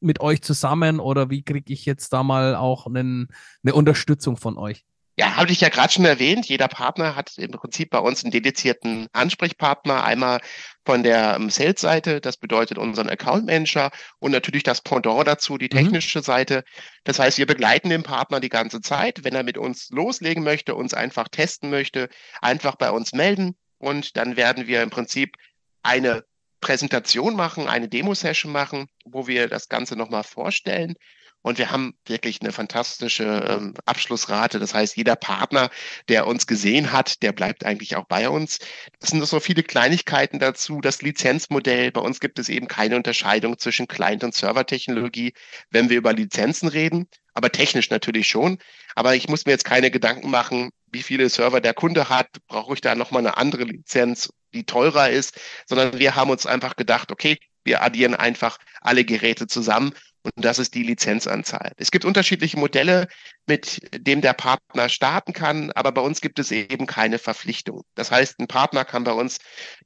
mit 0.00 0.20
euch 0.20 0.42
zusammen 0.42 1.00
oder 1.00 1.30
wie 1.30 1.42
kriege 1.42 1.72
ich 1.72 1.84
jetzt 1.84 2.12
da 2.12 2.22
mal 2.22 2.54
auch 2.54 2.86
einen, 2.86 3.28
eine 3.62 3.74
Unterstützung 3.74 4.36
von 4.36 4.56
euch? 4.56 4.84
Ja, 5.22 5.36
habe 5.36 5.52
ich 5.52 5.60
ja 5.60 5.68
gerade 5.68 5.92
schon 5.92 6.04
erwähnt. 6.04 6.46
Jeder 6.46 6.66
Partner 6.66 7.14
hat 7.14 7.38
im 7.38 7.52
Prinzip 7.52 7.90
bei 7.90 8.00
uns 8.00 8.24
einen 8.24 8.32
dedizierten 8.32 9.06
Ansprechpartner. 9.12 10.02
Einmal 10.02 10.40
von 10.84 11.04
der 11.04 11.36
ähm, 11.36 11.48
Sales-Seite, 11.48 12.20
das 12.20 12.38
bedeutet 12.38 12.76
unseren 12.76 13.08
Account 13.08 13.46
Manager 13.46 13.92
und 14.18 14.32
natürlich 14.32 14.64
das 14.64 14.80
Pendant 14.80 15.28
dazu, 15.28 15.58
die 15.58 15.66
mhm. 15.66 15.78
technische 15.78 16.18
mhm. 16.18 16.24
Seite. 16.24 16.64
Das 17.04 17.20
heißt, 17.20 17.38
wir 17.38 17.46
begleiten 17.46 17.88
den 17.88 18.02
Partner 18.02 18.40
die 18.40 18.48
ganze 18.48 18.80
Zeit. 18.80 19.22
Wenn 19.22 19.36
er 19.36 19.44
mit 19.44 19.58
uns 19.58 19.90
loslegen 19.90 20.42
möchte, 20.42 20.74
uns 20.74 20.92
einfach 20.92 21.28
testen 21.28 21.70
möchte, 21.70 22.08
einfach 22.40 22.74
bei 22.74 22.90
uns 22.90 23.12
melden 23.12 23.54
und 23.78 24.16
dann 24.16 24.36
werden 24.36 24.66
wir 24.66 24.82
im 24.82 24.90
Prinzip 24.90 25.36
eine 25.84 26.24
Präsentation 26.62 27.36
machen, 27.36 27.68
eine 27.68 27.88
Demo-Session 27.88 28.50
machen, 28.50 28.86
wo 29.04 29.26
wir 29.26 29.48
das 29.48 29.68
Ganze 29.68 29.96
nochmal 29.96 30.24
vorstellen. 30.24 30.94
Und 31.42 31.58
wir 31.58 31.72
haben 31.72 31.94
wirklich 32.06 32.40
eine 32.40 32.52
fantastische 32.52 33.24
ähm, 33.24 33.74
Abschlussrate. 33.84 34.60
Das 34.60 34.74
heißt, 34.74 34.96
jeder 34.96 35.16
Partner, 35.16 35.70
der 36.08 36.28
uns 36.28 36.46
gesehen 36.46 36.92
hat, 36.92 37.20
der 37.22 37.32
bleibt 37.32 37.66
eigentlich 37.66 37.96
auch 37.96 38.04
bei 38.06 38.28
uns. 38.28 38.60
Es 39.00 39.10
sind 39.10 39.26
so 39.26 39.40
viele 39.40 39.64
Kleinigkeiten 39.64 40.38
dazu. 40.38 40.80
Das 40.80 41.02
Lizenzmodell. 41.02 41.90
Bei 41.90 42.00
uns 42.00 42.20
gibt 42.20 42.38
es 42.38 42.48
eben 42.48 42.68
keine 42.68 42.94
Unterscheidung 42.94 43.58
zwischen 43.58 43.88
Client- 43.88 44.22
und 44.22 44.34
Servertechnologie, 44.34 45.34
wenn 45.70 45.90
wir 45.90 45.98
über 45.98 46.12
Lizenzen 46.12 46.68
reden. 46.68 47.08
Aber 47.34 47.50
technisch 47.50 47.90
natürlich 47.90 48.28
schon. 48.28 48.58
Aber 48.94 49.16
ich 49.16 49.28
muss 49.28 49.44
mir 49.44 49.52
jetzt 49.52 49.64
keine 49.64 49.90
Gedanken 49.90 50.30
machen, 50.30 50.70
wie 50.92 51.02
viele 51.02 51.28
Server 51.28 51.60
der 51.60 51.74
Kunde 51.74 52.08
hat. 52.08 52.28
Brauche 52.46 52.74
ich 52.74 52.80
da 52.80 52.94
nochmal 52.94 53.26
eine 53.26 53.36
andere 53.36 53.64
Lizenz, 53.64 54.30
die 54.52 54.64
teurer 54.64 55.10
ist? 55.10 55.40
Sondern 55.66 55.98
wir 55.98 56.14
haben 56.14 56.30
uns 56.30 56.46
einfach 56.46 56.76
gedacht, 56.76 57.12
okay, 57.12 57.38
wir 57.64 57.82
addieren 57.82 58.14
einfach 58.14 58.58
alle 58.80 59.04
Geräte 59.04 59.46
zusammen 59.46 59.92
und 60.22 60.44
das 60.44 60.58
ist 60.58 60.74
die 60.74 60.84
Lizenzanzahl. 60.84 61.72
Es 61.76 61.90
gibt 61.90 62.04
unterschiedliche 62.04 62.58
Modelle, 62.58 63.08
mit 63.46 63.80
dem 63.94 64.20
der 64.20 64.34
Partner 64.34 64.88
starten 64.88 65.32
kann, 65.32 65.72
aber 65.72 65.90
bei 65.90 66.00
uns 66.00 66.20
gibt 66.20 66.38
es 66.38 66.52
eben 66.52 66.86
keine 66.86 67.18
Verpflichtung. 67.18 67.82
Das 67.96 68.10
heißt, 68.10 68.38
ein 68.38 68.46
Partner 68.46 68.84
kann 68.84 69.04
bei 69.04 69.12
uns 69.12 69.38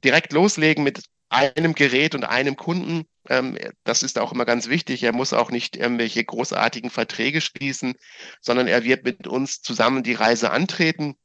direkt 0.03 0.33
loslegen 0.33 0.83
mit 0.83 1.03
einem 1.29 1.73
Gerät 1.73 2.13
und 2.13 2.23
einem 2.23 2.55
Kunden. 2.55 3.05
Ähm, 3.29 3.57
das 3.83 4.03
ist 4.03 4.19
auch 4.19 4.31
immer 4.31 4.45
ganz 4.45 4.67
wichtig. 4.67 5.03
Er 5.03 5.11
muss 5.11 5.33
auch 5.33 5.49
nicht 5.51 5.75
irgendwelche 5.75 6.23
großartigen 6.23 6.89
Verträge 6.89 7.41
schließen, 7.41 7.95
sondern 8.39 8.67
er 8.67 8.83
wird 8.83 9.03
mit 9.03 9.27
uns 9.27 9.61
zusammen 9.61 10.03
die 10.03 10.13
Reise 10.13 10.51
antreten. 10.51 11.15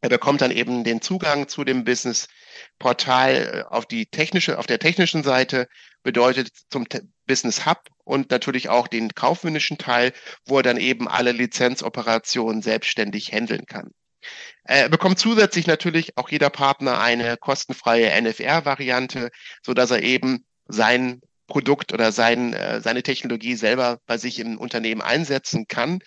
Er 0.00 0.08
bekommt 0.08 0.40
dann 0.40 0.50
eben 0.50 0.84
den 0.84 1.02
Zugang 1.02 1.48
zu 1.48 1.64
dem 1.64 1.84
Business-Portal 1.84 3.64
äh, 3.68 3.74
auf 3.74 3.86
die 3.86 4.06
technische, 4.06 4.58
auf 4.58 4.66
der 4.66 4.78
technischen 4.78 5.22
Seite, 5.22 5.68
bedeutet 6.02 6.50
zum 6.70 6.86
Business 7.26 7.66
Hub 7.66 7.88
und 8.04 8.30
natürlich 8.30 8.70
auch 8.70 8.88
den 8.88 9.14
kaufmännischen 9.14 9.76
Teil, 9.76 10.12
wo 10.46 10.58
er 10.58 10.62
dann 10.62 10.78
eben 10.78 11.08
alle 11.08 11.32
Lizenzoperationen 11.32 12.62
selbstständig 12.62 13.32
handeln 13.32 13.66
kann. 13.66 13.90
Er 14.64 14.88
bekommt 14.88 15.18
zusätzlich 15.18 15.66
natürlich 15.66 16.16
auch 16.16 16.28
jeder 16.28 16.50
Partner 16.50 17.00
eine 17.00 17.36
kostenfreie 17.36 18.10
NFR-Variante, 18.20 19.30
so 19.62 19.74
dass 19.74 19.90
er 19.90 20.02
eben 20.02 20.44
sein 20.66 21.20
Produkt 21.46 21.92
oder 21.92 22.12
sein, 22.12 22.54
äh, 22.54 22.80
seine 22.80 23.02
Technologie 23.02 23.56
selber 23.56 23.98
bei 24.06 24.16
sich 24.16 24.38
im 24.38 24.56
Unternehmen 24.56 25.02
einsetzen 25.02 25.66
kann. 25.66 25.98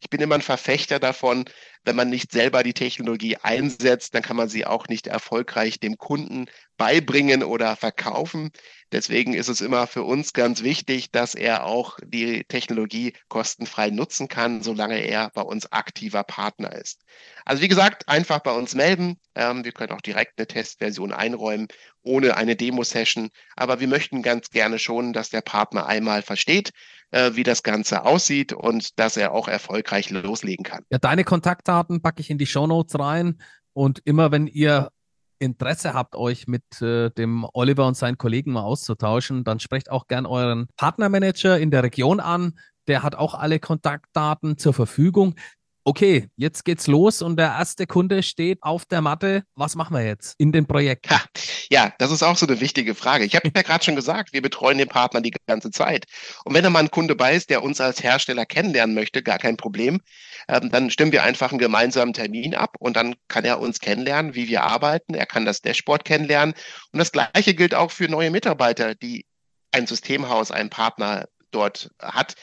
Ich 0.00 0.10
bin 0.10 0.20
immer 0.20 0.34
ein 0.36 0.42
Verfechter 0.42 1.00
davon, 1.00 1.46
wenn 1.84 1.96
man 1.96 2.10
nicht 2.10 2.32
selber 2.32 2.62
die 2.62 2.74
Technologie 2.74 3.36
einsetzt, 3.36 4.14
dann 4.14 4.22
kann 4.22 4.36
man 4.36 4.48
sie 4.48 4.64
auch 4.66 4.88
nicht 4.88 5.06
erfolgreich 5.06 5.80
dem 5.80 5.98
Kunden 5.98 6.46
beibringen 6.76 7.42
oder 7.42 7.76
verkaufen. 7.76 8.50
Deswegen 8.92 9.34
ist 9.34 9.48
es 9.48 9.60
immer 9.60 9.86
für 9.86 10.02
uns 10.02 10.32
ganz 10.32 10.62
wichtig, 10.62 11.10
dass 11.10 11.34
er 11.34 11.64
auch 11.64 11.98
die 12.04 12.44
Technologie 12.44 13.14
kostenfrei 13.28 13.90
nutzen 13.90 14.28
kann, 14.28 14.62
solange 14.62 14.98
er 14.98 15.30
bei 15.34 15.42
uns 15.42 15.72
aktiver 15.72 16.24
Partner 16.24 16.72
ist. 16.72 17.02
Also 17.44 17.62
wie 17.62 17.68
gesagt, 17.68 18.08
einfach 18.08 18.40
bei 18.40 18.52
uns 18.52 18.74
melden. 18.74 19.18
Ähm, 19.34 19.64
wir 19.64 19.72
können 19.72 19.92
auch 19.92 20.02
direkt 20.02 20.38
eine 20.38 20.46
Testversion 20.46 21.12
einräumen, 21.12 21.68
ohne 22.02 22.36
eine 22.36 22.54
Demo-Session. 22.54 23.30
Aber 23.56 23.80
wir 23.80 23.88
möchten 23.88 24.22
ganz 24.22 24.50
gerne 24.50 24.78
schon, 24.78 25.12
dass 25.12 25.30
der 25.30 25.40
Partner 25.40 25.86
einmal 25.86 26.22
versteht, 26.22 26.72
äh, 27.12 27.32
wie 27.34 27.44
das 27.44 27.62
Ganze 27.62 28.04
aussieht 28.04 28.52
und 28.52 28.98
dass 28.98 29.16
er 29.16 29.32
auch 29.32 29.48
erfolgreich 29.48 30.10
loslegen 30.10 30.64
kann. 30.64 30.84
Ja, 30.90 30.98
deine 30.98 31.24
Kontaktdaten 31.24 32.02
packe 32.02 32.20
ich 32.20 32.30
in 32.30 32.38
die 32.38 32.46
Show 32.46 32.66
Notes 32.66 32.98
rein. 32.98 33.38
Und 33.74 34.00
immer 34.04 34.32
wenn 34.32 34.46
ihr 34.46 34.90
Interesse 35.38 35.94
habt, 35.94 36.14
euch 36.14 36.46
mit 36.46 36.80
äh, 36.82 37.10
dem 37.10 37.46
Oliver 37.52 37.86
und 37.86 37.96
seinen 37.96 38.18
Kollegen 38.18 38.52
mal 38.52 38.62
auszutauschen, 38.62 39.44
dann 39.44 39.60
sprecht 39.60 39.90
auch 39.90 40.06
gern 40.06 40.26
euren 40.26 40.66
Partnermanager 40.76 41.58
in 41.58 41.70
der 41.70 41.82
Region 41.82 42.20
an. 42.20 42.58
Der 42.86 43.02
hat 43.02 43.14
auch 43.14 43.34
alle 43.34 43.58
Kontaktdaten 43.58 44.58
zur 44.58 44.74
Verfügung 44.74 45.34
okay, 45.84 46.28
jetzt 46.36 46.64
geht's 46.64 46.86
los 46.86 47.22
und 47.22 47.36
der 47.36 47.48
erste 47.48 47.86
Kunde 47.86 48.22
steht 48.22 48.62
auf 48.62 48.84
der 48.84 49.00
Matte. 49.00 49.44
Was 49.54 49.74
machen 49.74 49.96
wir 49.96 50.04
jetzt 50.04 50.34
in 50.38 50.52
dem 50.52 50.66
Projekt? 50.66 51.10
Ha, 51.10 51.22
ja, 51.70 51.92
das 51.98 52.10
ist 52.10 52.22
auch 52.22 52.36
so 52.36 52.46
eine 52.46 52.60
wichtige 52.60 52.94
Frage. 52.94 53.24
Ich 53.24 53.34
habe 53.34 53.50
ja 53.56 53.62
gerade 53.62 53.84
schon 53.84 53.96
gesagt, 53.96 54.32
wir 54.32 54.42
betreuen 54.42 54.78
den 54.78 54.88
Partner 54.88 55.20
die 55.20 55.32
ganze 55.46 55.70
Zeit. 55.70 56.06
Und 56.44 56.54
wenn 56.54 56.62
da 56.62 56.70
mal 56.70 56.80
ein 56.80 56.90
Kunde 56.90 57.14
bei 57.14 57.34
ist, 57.34 57.50
der 57.50 57.62
uns 57.62 57.80
als 57.80 58.02
Hersteller 58.02 58.46
kennenlernen 58.46 58.94
möchte, 58.94 59.22
gar 59.22 59.38
kein 59.38 59.56
Problem, 59.56 60.00
ähm, 60.48 60.70
dann 60.70 60.90
stimmen 60.90 61.12
wir 61.12 61.22
einfach 61.22 61.50
einen 61.50 61.58
gemeinsamen 61.58 62.12
Termin 62.12 62.54
ab 62.54 62.76
und 62.78 62.96
dann 62.96 63.14
kann 63.28 63.44
er 63.44 63.60
uns 63.60 63.80
kennenlernen, 63.80 64.34
wie 64.34 64.48
wir 64.48 64.64
arbeiten. 64.64 65.14
Er 65.14 65.26
kann 65.26 65.44
das 65.44 65.62
Dashboard 65.62 66.04
kennenlernen. 66.04 66.54
Und 66.92 66.98
das 66.98 67.12
Gleiche 67.12 67.54
gilt 67.54 67.74
auch 67.74 67.90
für 67.90 68.08
neue 68.08 68.30
Mitarbeiter, 68.30 68.94
die 68.94 69.26
ein 69.72 69.86
Systemhaus, 69.86 70.50
einen 70.50 70.70
Partner 70.70 71.26
dort 71.50 71.90
hat, 72.00 72.34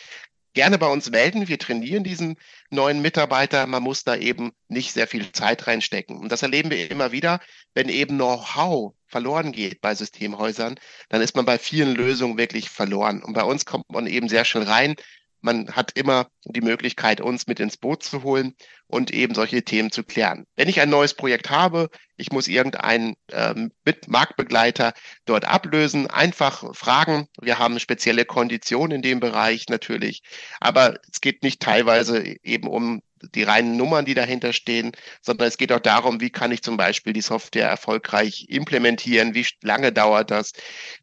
gerne 0.54 0.78
bei 0.78 0.88
uns 0.88 1.10
melden. 1.10 1.48
Wir 1.48 1.60
trainieren 1.60 2.04
diesen 2.04 2.38
neuen 2.70 3.02
Mitarbeiter. 3.02 3.68
Man 3.68 3.84
muss 3.84 4.04
da 4.04 4.16
eben 4.16 4.52
nicht 4.68 4.94
sehr 4.94 5.08
viel 5.08 5.32
Zeit 5.32 5.68
reinstecken. 5.68 6.18
Und 6.18 6.32
das 6.32 6.42
erleben 6.42 6.70
wir 6.70 6.90
immer 6.90 7.12
wieder, 7.12 7.40
wenn 7.74 7.90
eben 7.90 8.16
Know-how 8.16 8.94
verloren 9.08 9.52
geht 9.52 9.82
bei 9.82 9.96
Systemhäusern, 9.96 10.80
dann 11.10 11.22
ist 11.22 11.36
man 11.36 11.46
bei 11.46 11.58
vielen 11.58 11.96
Lösungen 11.96 12.38
wirklich 12.38 12.70
verloren. 12.70 13.24
Und 13.24 13.34
bei 13.34 13.44
uns 13.44 13.66
kommt 13.66 13.90
man 13.90 14.08
eben 14.08 14.30
sehr 14.30 14.46
schnell 14.46 14.64
rein, 14.64 14.96
man 15.41 15.71
hat 15.75 15.91
immer 15.97 16.28
die 16.45 16.62
Möglichkeit, 16.62 17.21
uns 17.21 17.47
mit 17.47 17.60
ins 17.60 17.78
Boot 17.78 18.04
zu 18.04 18.23
holen 18.23 18.56
und 18.88 19.12
eben 19.12 19.36
solche 19.36 19.63
Themen 19.63 19.91
zu 19.91 20.04
klären. 20.04 20.45
Wenn 20.56 20.69
ich 20.69 20.82
ein 20.82 20.89
neues 20.89 21.13
Projekt 21.13 21.49
habe, 21.49 21.89
ich 22.17 22.32
muss 22.32 22.47
irgendeinen 22.47 23.15
ähm, 23.32 23.71
Marktbegleiter 24.08 24.93
dort 25.25 25.45
ablösen, 25.45 26.08
einfach 26.08 26.75
fragen. 26.75 27.28
Wir 27.39 27.60
haben 27.60 27.80
spezielle 27.80 28.25
Konditionen 28.25 28.97
in 28.97 29.02
dem 29.02 29.19
Bereich 29.19 29.67
natürlich, 29.69 30.21
aber 30.60 30.99
es 31.12 31.21
geht 31.21 31.43
nicht 31.43 31.62
teilweise 31.62 32.23
eben 32.43 32.67
um 32.67 33.02
die 33.36 33.43
reinen 33.43 33.77
Nummern, 33.77 34.05
die 34.05 34.13
dahinter 34.13 34.53
stehen, 34.53 34.91
sondern 35.21 35.47
es 35.47 35.58
geht 35.58 35.71
auch 35.71 35.79
darum, 35.79 36.21
wie 36.21 36.29
kann 36.29 36.51
ich 36.51 36.62
zum 36.62 36.77
Beispiel 36.77 37.13
die 37.13 37.21
Software 37.21 37.69
erfolgreich 37.69 38.45
implementieren, 38.49 39.34
wie 39.34 39.45
lange 39.62 39.91
dauert 39.91 40.32
das. 40.32 40.53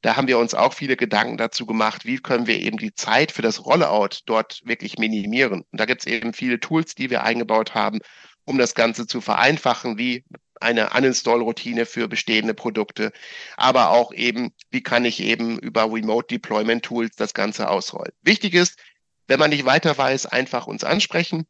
Da 0.03 0.17
haben 0.17 0.29
wir 0.29 0.39
uns 0.39 0.55
auch 0.55 0.73
viele 0.73 0.97
Gedanken 0.97 1.37
dazu 1.37 1.67
gemacht, 1.67 2.05
wie 2.05 2.19
können 2.19 2.47
wir 2.47 2.61
eben 2.61 2.79
die 2.79 2.95
Zeit 2.95 3.33
für 3.33 3.43
das 3.43 3.65
Rollout 3.65 4.21
dort 4.27 4.61
wirklich 4.65 4.99
minimieren. 4.99 5.65
Und 5.71 5.81
da 5.81 5.85
gibt 5.85 6.01
es 6.01 6.07
eben 6.07 6.33
viele 6.33 6.61
Tools, 6.61 6.95
die 6.95 7.11
wir 7.11 7.23
eingebaut 7.23 7.75
haben, 7.75 7.99
um 8.45 8.59
das 8.59 8.75
Ganze 8.75 9.07
zu 9.07 9.21
vereinfachen, 9.21 9.99
wie 9.99 10.25
eine 10.61 10.91
Uninstall-Routine 10.91 11.87
für 11.87 12.09
bestehende 12.09 12.55
Produkte, 12.55 13.13
aber 13.57 13.91
auch 13.91 14.13
eben, 14.13 14.53
wie 14.71 14.83
kann 14.83 15.05
ich 15.05 15.21
eben 15.21 15.59
über 15.59 15.93
Remote 15.93 16.29
Deployment 16.29 16.85
Tools 16.85 17.15
das 17.17 17.35
Ganze 17.35 17.69
ausrollen. 17.69 18.13
Wichtig 18.23 18.55
ist, 18.55 18.79
wenn 19.27 19.41
man 19.41 19.51
nicht 19.51 19.67
weiter 19.67 19.97
weiß, 19.97 20.27
einfach 20.27 20.67
uns 20.67 20.85
ansprechen 20.85 21.47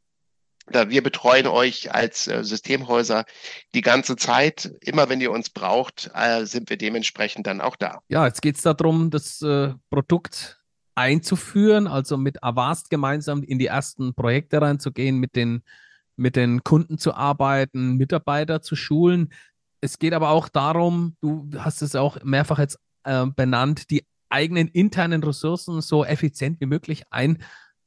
wir 0.68 1.02
betreuen 1.02 1.46
euch 1.46 1.94
als 1.94 2.26
äh, 2.26 2.42
Systemhäuser 2.42 3.24
die 3.74 3.83
ganze 3.83 4.16
Zeit. 4.16 4.72
Immer 4.81 5.09
wenn 5.09 5.20
ihr 5.20 5.31
uns 5.31 5.50
braucht, 5.50 6.11
äh, 6.14 6.44
sind 6.44 6.68
wir 6.70 6.76
dementsprechend 6.76 7.46
dann 7.46 7.61
auch 7.61 7.76
da. 7.76 8.00
Ja, 8.09 8.26
jetzt 8.26 8.42
geht 8.42 8.57
es 8.57 8.62
darum, 8.62 9.11
das 9.11 9.42
äh, 9.42 9.74
Produkt 9.90 10.61
einzuführen, 10.94 11.87
also 11.87 12.16
mit 12.16 12.42
Avast 12.42 12.90
gemeinsam 12.90 13.42
in 13.42 13.59
die 13.59 13.66
ersten 13.66 14.14
Projekte 14.14 14.61
reinzugehen, 14.61 15.18
mit 15.18 15.37
den, 15.37 15.62
mit 16.16 16.37
den 16.37 16.64
Kunden 16.64 16.98
zu 16.98 17.14
arbeiten, 17.14 17.96
Mitarbeiter 17.96 18.62
zu 18.62 18.76
schulen. 18.76 19.33
Es 19.81 19.98
geht 19.98 20.14
aber 20.14 20.31
auch 20.31 20.48
darum, 20.48 21.16
du 21.20 21.50
hast 21.59 21.83
es 21.83 21.94
auch 21.94 22.22
mehrfach 22.24 22.59
jetzt 22.59 22.79
äh, 23.05 23.26
benannt, 23.26 23.90
die 23.90 24.07
eigenen 24.31 24.68
internen 24.68 25.22
Ressourcen 25.22 25.81
so 25.83 26.05
effizient 26.05 26.61
wie 26.61 26.66
möglich 26.66 27.05
einzusetzen 27.11 27.46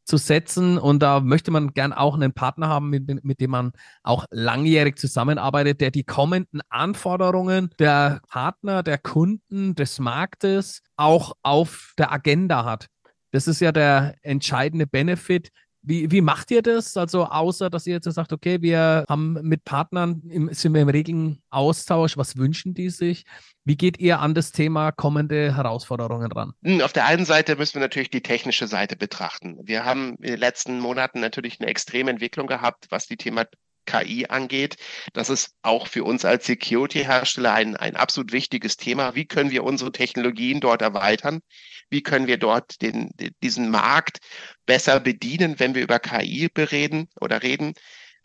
zu 0.09 0.17
setzen. 0.17 0.77
Und 0.77 1.01
da 1.01 1.19
möchte 1.21 1.51
man 1.51 1.73
gern 1.73 1.93
auch 1.93 2.15
einen 2.15 2.33
Partner 2.33 2.67
haben, 2.67 2.89
mit, 2.89 3.23
mit 3.23 3.39
dem 3.39 3.51
man 3.51 3.71
auch 4.03 4.25
langjährig 4.31 4.97
zusammenarbeitet, 4.97 5.79
der 5.79 5.91
die 5.91 6.03
kommenden 6.03 6.61
Anforderungen 6.69 7.69
der 7.79 8.21
Partner, 8.27 8.83
der 8.83 8.97
Kunden, 8.97 9.75
des 9.75 9.99
Marktes 9.99 10.81
auch 10.95 11.33
auf 11.43 11.93
der 11.97 12.11
Agenda 12.11 12.65
hat. 12.65 12.87
Das 13.31 13.47
ist 13.47 13.61
ja 13.61 13.71
der 13.71 14.15
entscheidende 14.23 14.87
Benefit, 14.87 15.51
wie, 15.81 16.11
wie 16.11 16.21
macht 16.21 16.51
ihr 16.51 16.61
das? 16.61 16.97
Also 16.97 17.25
außer, 17.25 17.69
dass 17.69 17.87
ihr 17.87 17.93
jetzt 17.93 18.11
sagt, 18.11 18.33
okay, 18.33 18.61
wir 18.61 19.05
haben 19.07 19.33
mit 19.41 19.63
Partnern, 19.63 20.21
im, 20.29 20.53
sind 20.53 20.73
wir 20.73 20.81
im 20.81 20.89
regen 20.89 21.41
Austausch, 21.49 22.17
was 22.17 22.37
wünschen 22.37 22.73
die 22.73 22.89
sich? 22.89 23.25
Wie 23.63 23.77
geht 23.77 23.99
ihr 23.99 24.19
an 24.19 24.33
das 24.33 24.51
Thema 24.51 24.91
kommende 24.91 25.55
Herausforderungen 25.55 26.31
ran? 26.31 26.53
Hm, 26.63 26.81
auf 26.81 26.93
der 26.93 27.05
einen 27.05 27.25
Seite 27.25 27.55
müssen 27.55 27.75
wir 27.75 27.81
natürlich 27.81 28.09
die 28.09 28.23
technische 28.23 28.67
Seite 28.67 28.95
betrachten. 28.95 29.57
Wir 29.63 29.85
haben 29.85 30.15
in 30.15 30.31
den 30.31 30.39
letzten 30.39 30.79
Monaten 30.79 31.19
natürlich 31.19 31.59
eine 31.59 31.69
extreme 31.69 32.11
Entwicklung 32.11 32.47
gehabt, 32.47 32.87
was 32.89 33.07
die 33.07 33.17
Thema 33.17 33.45
KI 33.89 34.27
angeht. 34.27 34.77
Das 35.13 35.29
ist 35.29 35.55
auch 35.61 35.87
für 35.87 36.03
uns 36.03 36.25
als 36.25 36.45
Security-Hersteller 36.45 37.53
ein, 37.53 37.75
ein 37.75 37.95
absolut 37.95 38.31
wichtiges 38.31 38.77
Thema. 38.77 39.15
Wie 39.15 39.25
können 39.25 39.51
wir 39.51 39.63
unsere 39.63 39.91
Technologien 39.91 40.59
dort 40.59 40.81
erweitern? 40.81 41.41
Wie 41.89 42.03
können 42.03 42.27
wir 42.27 42.37
dort 42.37 42.81
den, 42.81 43.09
diesen 43.41 43.69
Markt 43.69 44.19
besser 44.65 44.99
bedienen, 44.99 45.59
wenn 45.59 45.73
wir 45.75 45.81
über 45.81 45.99
KI 45.99 46.49
bereden 46.49 47.09
oder 47.19 47.41
reden? 47.41 47.73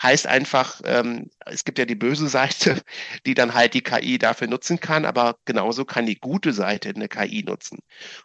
Heißt 0.02 0.26
einfach, 0.26 0.80
ähm, 0.84 1.30
es 1.46 1.64
gibt 1.64 1.78
ja 1.78 1.86
die 1.86 1.94
böse 1.94 2.28
Seite, 2.28 2.82
die 3.26 3.34
dann 3.34 3.54
halt 3.54 3.74
die 3.74 3.82
KI 3.82 4.18
dafür 4.18 4.48
nutzen 4.48 4.80
kann, 4.80 5.04
aber 5.04 5.38
genauso 5.44 5.84
kann 5.84 6.06
die 6.06 6.18
gute 6.18 6.52
Seite 6.52 6.90
eine 6.90 7.08
KI 7.08 7.44
nutzen. 7.44 7.78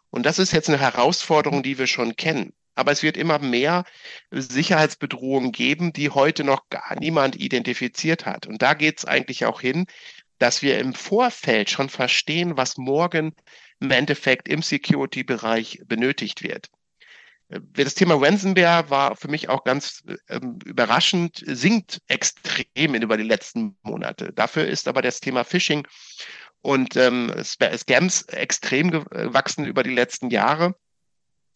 Und 0.10 0.26
das 0.26 0.40
ist 0.40 0.52
jetzt 0.52 0.70
eine 0.70 0.80
Herausforderung, 0.80 1.64
die 1.64 1.78
wir 1.78 1.88
schon 1.88 2.16
kennen. 2.16 2.54
Aber 2.80 2.94
es 2.94 3.04
wird 3.04 3.18
immer 3.18 3.40
mehr 3.40 3.84
Sicherheitsbedrohungen 4.32 5.52
geben, 5.52 5.92
die 5.92 6.10
heute 6.10 6.46
noch 6.46 6.70
gar 6.70 6.98
niemand 6.98 7.36
identifiziert 7.36 8.26
hat. 8.26 8.48
Und 8.48 8.62
da 8.62 8.74
geht 8.74 9.00
es 9.00 9.06
eigentlich 9.06 9.46
auch 9.46 9.60
hin, 9.60 9.86
dass 10.38 10.62
wir 10.62 10.80
im 10.80 10.94
Vorfeld 10.94 11.70
schon 11.70 11.90
verstehen, 11.90 12.56
was 12.56 12.78
morgen 12.78 13.36
im 13.82 13.92
Endeffekt 13.92 14.48
im 14.48 14.62
Security-Bereich 14.62 15.82
benötigt 15.88 16.42
wird. 16.42 16.70
Das 17.50 17.96
Thema 17.96 18.16
Ransomware 18.16 18.90
war 18.90 19.18
für 19.18 19.28
mich 19.28 19.50
auch 19.50 19.66
ganz 19.66 20.04
ähm, 20.30 20.60
überraschend, 20.64 21.44
sinkt 21.46 22.00
extrem 22.08 22.94
über 22.94 23.18
die 23.18 23.24
letzten 23.24 23.76
Monate. 23.82 24.32
Dafür 24.32 24.66
ist 24.66 24.88
aber 24.88 25.02
das 25.02 25.20
Thema 25.20 25.44
Phishing 25.44 25.86
und 26.62 26.96
ähm, 26.96 27.34
Scams 27.44 28.22
extrem 28.30 28.92
gewachsen 28.92 29.66
über 29.66 29.84
die 29.84 29.94
letzten 29.94 30.30
Jahre 30.30 30.76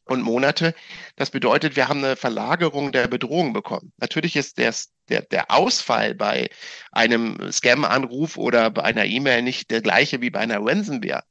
und 0.05 0.21
Monate. 0.21 0.73
Das 1.15 1.31
bedeutet, 1.31 1.75
wir 1.75 1.87
haben 1.87 2.03
eine 2.03 2.15
Verlagerung 2.15 2.91
der 2.91 3.07
Bedrohung 3.07 3.53
bekommen. 3.53 3.93
Natürlich 3.97 4.35
ist 4.35 4.57
der, 4.57 4.73
der, 5.09 5.21
der 5.21 5.51
Ausfall 5.51 6.15
bei 6.15 6.49
einem 6.91 7.51
Scam-Anruf 7.51 8.37
oder 8.37 8.69
bei 8.69 8.83
einer 8.83 9.05
E-Mail 9.05 9.41
nicht 9.41 9.71
der 9.71 9.81
gleiche 9.81 10.21
wie 10.21 10.29
bei 10.29 10.39
einer 10.39 10.59
Ransomware. 10.59 11.23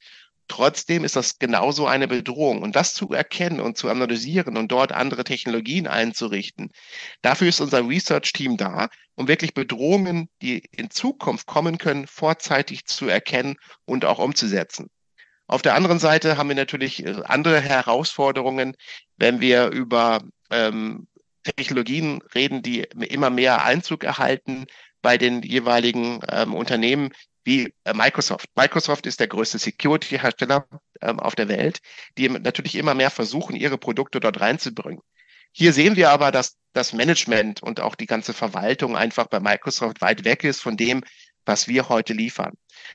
Trotzdem 0.49 1.05
ist 1.05 1.17
das 1.17 1.39
genauso 1.39 1.87
eine 1.87 2.09
Bedrohung. 2.09 2.63
Und 2.63 2.77
das 2.77 2.95
zu 2.95 3.11
erkennen 3.13 3.61
und 3.61 3.79
zu 3.79 3.89
analysieren 3.89 4.57
und 4.57 4.71
dort 4.71 4.93
andere 4.93 5.25
Technologien 5.25 5.87
einzurichten, 5.87 6.71
dafür 7.23 7.49
ist 7.49 7.61
unser 7.61 7.89
Research-Team 7.89 8.57
da, 8.57 8.89
um 9.15 9.29
wirklich 9.29 9.55
Bedrohungen, 9.55 10.29
die 10.43 10.63
in 10.73 10.91
Zukunft 10.91 11.47
kommen 11.47 11.79
können, 11.79 12.07
vorzeitig 12.07 12.85
zu 12.87 13.07
erkennen 13.09 13.57
und 13.85 14.05
auch 14.05 14.19
umzusetzen. 14.19 14.91
Auf 15.53 15.61
der 15.61 15.75
anderen 15.75 15.99
Seite 15.99 16.39
haben 16.39 16.49
wir 16.49 16.57
natürlich 16.57 17.05
äh, 17.05 17.15
andere 17.25 17.61
Herausforderungen, 17.61 18.75
wenn 19.19 19.43
wir 19.43 19.67
über 19.67 20.23
ähm, 20.51 21.07
Technologien 21.43 22.23
reden, 22.35 22.63
die 22.63 22.81
immer 22.81 23.29
mehr 23.29 23.63
Einzug 23.63 24.03
erhalten 24.03 24.65
bei 25.03 25.19
den 25.19 25.43
jeweiligen 25.43 26.21
ähm, 26.31 26.55
Unternehmen 26.55 27.11
wie 27.45 27.75
äh, 27.85 27.93
Microsoft. 27.93 28.47
Microsoft 28.57 29.07
ist 29.07 29.21
der 29.21 29.27
größte 29.27 29.59
Security-Hersteller 29.59 30.67
ähm, 31.03 31.21
auf 31.21 31.35
der 31.35 31.49
Welt, 31.49 31.81
die 32.17 32.31
natürlich 32.31 32.75
immer 32.77 32.95
mehr 32.95 33.11
versuchen, 33.11 33.55
ihre 33.55 33.77
Produkte 33.77 34.21
dort 34.21 34.41
reinzubringen. 34.41 35.03
Hier 35.53 35.75
sehen 35.75 35.97
wir 35.97 36.13
aber, 36.13 36.33
dass 36.33 36.57
das 36.73 36.95
Management 36.95 37.63
und 37.63 37.79
auch 37.81 37.95
die 37.95 38.07
ganze 38.07 38.33
Verwaltung 38.33 38.97
einfach 38.97 39.27
bei 39.27 39.39
Microsoft 39.39 40.01
weit 40.01 40.25
weg 40.25 40.45
ist 40.45 40.63
von 40.63 40.79
dem, 40.79 41.03
was 41.45 41.69
wir 41.69 41.89
heute 41.89 42.13
liefern. 42.13 42.55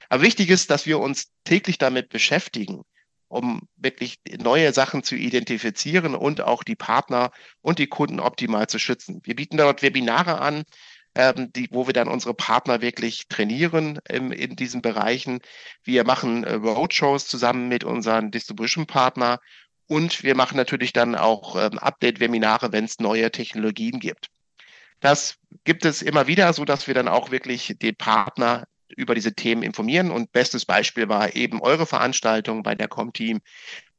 Aber 0.09 0.23
wichtig 0.23 0.49
ist, 0.49 0.69
dass 0.69 0.85
wir 0.85 0.99
uns 0.99 1.31
täglich 1.43 1.77
damit 1.77 2.09
beschäftigen, 2.09 2.83
um 3.27 3.67
wirklich 3.75 4.19
neue 4.39 4.73
Sachen 4.73 5.03
zu 5.03 5.15
identifizieren 5.15 6.15
und 6.15 6.41
auch 6.41 6.63
die 6.63 6.75
Partner 6.75 7.31
und 7.61 7.79
die 7.79 7.87
Kunden 7.87 8.19
optimal 8.19 8.67
zu 8.67 8.79
schützen. 8.79 9.21
Wir 9.23 9.35
bieten 9.35 9.57
dort 9.57 9.81
Webinare 9.81 10.39
an, 10.39 10.63
ähm, 11.15 11.51
die, 11.53 11.67
wo 11.71 11.87
wir 11.87 11.93
dann 11.93 12.07
unsere 12.07 12.33
Partner 12.33 12.81
wirklich 12.81 13.27
trainieren 13.27 13.99
im, 14.07 14.31
in 14.31 14.55
diesen 14.55 14.81
Bereichen. 14.81 15.39
Wir 15.83 16.05
machen 16.05 16.43
äh, 16.43 16.53
Roadshows 16.53 17.27
zusammen 17.27 17.67
mit 17.67 17.83
unseren 17.83 18.31
Distribution-Partner 18.31 19.39
und 19.87 20.23
wir 20.23 20.35
machen 20.35 20.57
natürlich 20.57 20.93
dann 20.93 21.15
auch 21.15 21.55
ähm, 21.55 21.79
Update-Webinare, 21.79 22.71
wenn 22.71 22.85
es 22.85 22.99
neue 22.99 23.31
Technologien 23.31 23.99
gibt. 23.99 24.27
Das 24.99 25.37
gibt 25.63 25.85
es 25.85 26.01
immer 26.01 26.27
wieder, 26.27 26.51
so 26.53 26.65
dass 26.65 26.87
wir 26.87 26.93
dann 26.93 27.07
auch 27.07 27.31
wirklich 27.31 27.75
den 27.81 27.95
Partner 27.95 28.65
über 28.95 29.15
diese 29.15 29.33
Themen 29.33 29.63
informieren. 29.63 30.11
Und 30.11 30.31
bestes 30.31 30.65
Beispiel 30.65 31.09
war 31.09 31.35
eben 31.35 31.61
eure 31.61 31.85
Veranstaltung 31.85 32.63
bei 32.63 32.75
der 32.75 32.87
Comteam, 32.87 33.41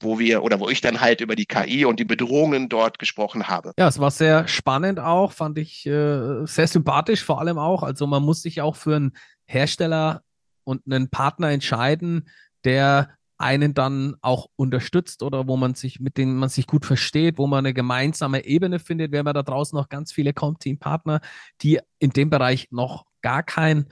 wo 0.01 0.19
wir 0.19 0.43
oder 0.43 0.61
wo 0.61 0.69
ich 0.69 0.81
dann 0.81 1.01
halt 1.01 1.21
über 1.21 1.37
die 1.37 1.47
KI 1.47 1.85
und 1.85 2.01
die 2.01 2.05
Bedrohungen 2.05 2.69
dort 2.69 2.99
gesprochen 2.99 3.49
habe. 3.49 3.73
Ja, 3.79 3.89
es 3.89 3.99
war 3.99 4.11
sehr 4.11 4.49
spannend 4.49 4.99
auch, 4.99 5.33
fand 5.33 5.59
ich 5.59 5.87
äh, 5.87 6.45
sehr 6.47 6.69
sympathisch 6.69 7.23
vor 7.23 7.41
allem 7.41 7.59
auch. 7.59 7.83
Also 7.83 8.07
man 8.07 8.23
muss 8.23 8.43
sich 8.43 8.61
auch 8.61 8.77
für 8.77 8.97
einen 8.97 9.13
Hersteller 9.47 10.23
und 10.65 10.83
einen 10.87 11.11
Partner 11.11 11.51
entscheiden, 11.51 12.29
der 12.65 13.18
einen 13.39 13.73
dann 13.73 14.17
auch 14.21 14.49
unterstützt 14.57 15.23
oder 15.23 15.47
wo 15.47 15.57
man 15.57 15.75
sich, 15.75 16.01
mit 16.01 16.19
denen 16.19 16.37
man 16.37 16.49
sich 16.49 16.67
gut 16.67 16.85
versteht, 16.85 17.39
wo 17.39 17.47
man 17.47 17.61
eine 17.61 17.73
gemeinsame 17.73 18.45
Ebene 18.45 18.81
findet. 18.81 19.13
Wir 19.13 19.21
haben 19.21 19.33
da 19.33 19.43
draußen 19.43 19.77
noch 19.77 19.89
ganz 19.89 20.13
viele 20.13 20.33
Comteam-Partner, 20.33 21.21
die 21.63 21.81
in 22.01 22.11
dem 22.11 22.31
Bereich 22.31 22.69
noch 22.71 23.07
gar 23.23 23.43
kein 23.43 23.87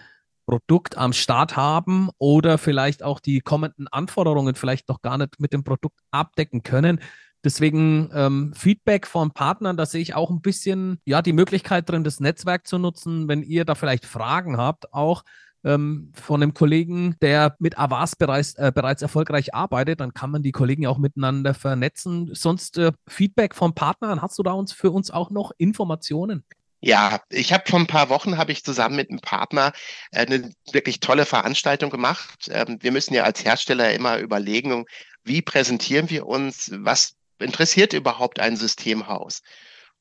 Produkt 0.46 0.96
am 0.96 1.12
Start 1.12 1.56
haben 1.56 2.08
oder 2.18 2.58
vielleicht 2.58 3.02
auch 3.02 3.20
die 3.20 3.40
kommenden 3.40 3.88
Anforderungen 3.88 4.54
vielleicht 4.54 4.88
noch 4.88 5.02
gar 5.02 5.18
nicht 5.18 5.40
mit 5.40 5.52
dem 5.52 5.64
Produkt 5.64 6.00
abdecken 6.10 6.62
können. 6.62 7.00
Deswegen 7.44 8.10
ähm, 8.12 8.52
Feedback 8.54 9.06
von 9.06 9.30
Partnern, 9.30 9.76
da 9.76 9.86
sehe 9.86 10.02
ich 10.02 10.14
auch 10.14 10.30
ein 10.30 10.40
bisschen 10.40 11.00
ja 11.04 11.22
die 11.22 11.32
Möglichkeit 11.32 11.88
drin, 11.88 12.02
das 12.02 12.18
Netzwerk 12.18 12.66
zu 12.66 12.78
nutzen, 12.78 13.28
wenn 13.28 13.42
ihr 13.42 13.64
da 13.64 13.76
vielleicht 13.76 14.06
Fragen 14.06 14.56
habt, 14.56 14.92
auch 14.92 15.22
ähm, 15.66 16.12
von 16.14 16.42
einem 16.42 16.54
Kollegen, 16.54 17.16
der 17.20 17.56
mit 17.58 17.78
Avas 17.78 18.16
bereits, 18.16 18.54
äh, 18.54 18.72
bereits 18.74 19.02
erfolgreich 19.02 19.54
arbeitet, 19.54 20.00
dann 20.00 20.14
kann 20.14 20.30
man 20.30 20.42
die 20.42 20.52
Kollegen 20.52 20.86
auch 20.86 20.98
miteinander 20.98 21.52
vernetzen. 21.52 22.30
Sonst 22.32 22.78
äh, 22.78 22.92
Feedback 23.08 23.54
von 23.54 23.74
Partnern, 23.74 24.22
hast 24.22 24.38
du 24.38 24.42
da 24.42 24.52
uns 24.52 24.72
für 24.72 24.90
uns 24.90 25.10
auch 25.10 25.30
noch 25.30 25.50
Informationen? 25.58 26.44
Ja, 26.80 27.20
ich 27.30 27.52
habe 27.52 27.64
vor 27.68 27.80
ein 27.80 27.86
paar 27.86 28.10
Wochen 28.10 28.38
habe 28.38 28.52
ich 28.52 28.62
zusammen 28.62 28.96
mit 28.96 29.10
einem 29.10 29.20
Partner 29.20 29.72
äh, 30.12 30.24
eine 30.24 30.52
wirklich 30.70 31.00
tolle 31.00 31.26
Veranstaltung 31.26 31.90
gemacht. 31.90 32.48
Ähm, 32.48 32.78
wir 32.80 32.92
müssen 32.92 33.14
ja 33.14 33.24
als 33.24 33.44
Hersteller 33.44 33.92
immer 33.92 34.18
überlegen, 34.18 34.84
wie 35.24 35.42
präsentieren 35.42 36.08
wir 36.10 36.26
uns, 36.26 36.70
was 36.72 37.14
interessiert 37.40 37.92
überhaupt 37.92 38.38
ein 38.38 38.56
Systemhaus? 38.56 39.42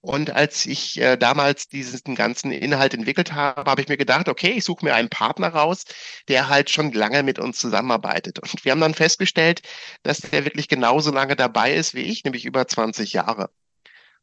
Und 0.05 0.29
als 0.29 0.67
ich 0.67 1.01
äh, 1.01 1.17
damals 1.17 1.67
diesen 1.67 2.13
ganzen 2.13 2.51
Inhalt 2.51 2.93
entwickelt 2.93 3.33
habe, 3.33 3.69
habe 3.69 3.81
ich 3.81 3.87
mir 3.87 3.97
gedacht, 3.97 4.29
okay, 4.29 4.51
ich 4.51 4.63
suche 4.63 4.85
mir 4.85 4.93
einen 4.93 5.09
Partner 5.09 5.47
raus, 5.47 5.85
der 6.27 6.47
halt 6.47 6.69
schon 6.69 6.91
lange 6.91 7.23
mit 7.23 7.39
uns 7.39 7.57
zusammenarbeitet. 7.57 8.37
Und 8.37 8.63
wir 8.63 8.71
haben 8.71 8.81
dann 8.81 8.93
festgestellt, 8.93 9.63
dass 10.03 10.19
der 10.19 10.45
wirklich 10.45 10.67
genauso 10.67 11.11
lange 11.11 11.35
dabei 11.35 11.73
ist 11.73 11.95
wie 11.95 12.01
ich, 12.01 12.23
nämlich 12.23 12.45
über 12.45 12.67
20 12.67 13.13
Jahre. 13.13 13.49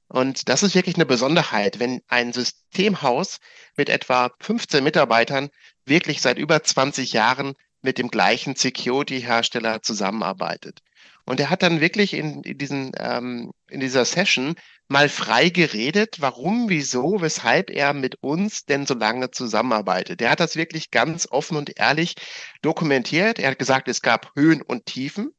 Und 0.07 0.49
das 0.49 0.63
ist 0.63 0.77
wirklich 0.77 0.95
eine 0.95 1.07
Besonderheit, 1.07 1.81
wenn 1.81 2.01
ein 2.07 2.33
Systemhaus 2.33 3.41
mit 3.77 3.89
etwa 3.89 4.31
15 4.39 4.85
Mitarbeitern 4.85 5.51
wirklich 5.85 6.23
seit 6.23 6.39
über 6.39 6.63
20 6.63 7.13
Jahren 7.13 7.55
mit 7.81 7.99
dem 7.99 8.09
gleichen 8.09 8.55
Security-Hersteller 8.55 9.83
zusammenarbeitet. 9.83 10.81
Und 11.25 11.41
er 11.41 11.51
hat 11.51 11.63
dann 11.63 11.81
wirklich 11.81 12.15
in, 12.15 12.43
in, 12.43 12.59
diesen, 12.59 12.93
ähm, 12.99 13.53
in 13.69 13.81
dieser 13.81 14.05
Session 14.05 14.55
mal 14.89 15.09
frei 15.09 15.49
geredet, 15.49 16.17
warum, 16.21 16.69
wieso, 16.69 17.21
weshalb 17.21 17.71
er 17.71 17.95
mit 17.95 18.17
uns 18.23 18.65
denn 18.65 18.87
so 18.87 18.95
lange 18.95 19.31
zusammenarbeitet. 19.31 20.21
Er 20.21 20.31
hat 20.31 20.41
das 20.41 20.57
wirklich 20.57 20.91
ganz 20.91 21.27
offen 21.31 21.57
und 21.57 21.79
ehrlich 21.79 22.15
dokumentiert. 22.61 23.39
Er 23.39 23.53
hat 23.53 23.59
gesagt, 23.59 23.89
es 23.89 24.03
gab 24.03 24.33
Höhen 24.37 24.63
und 24.63 24.87
Tiefen, 24.87 25.33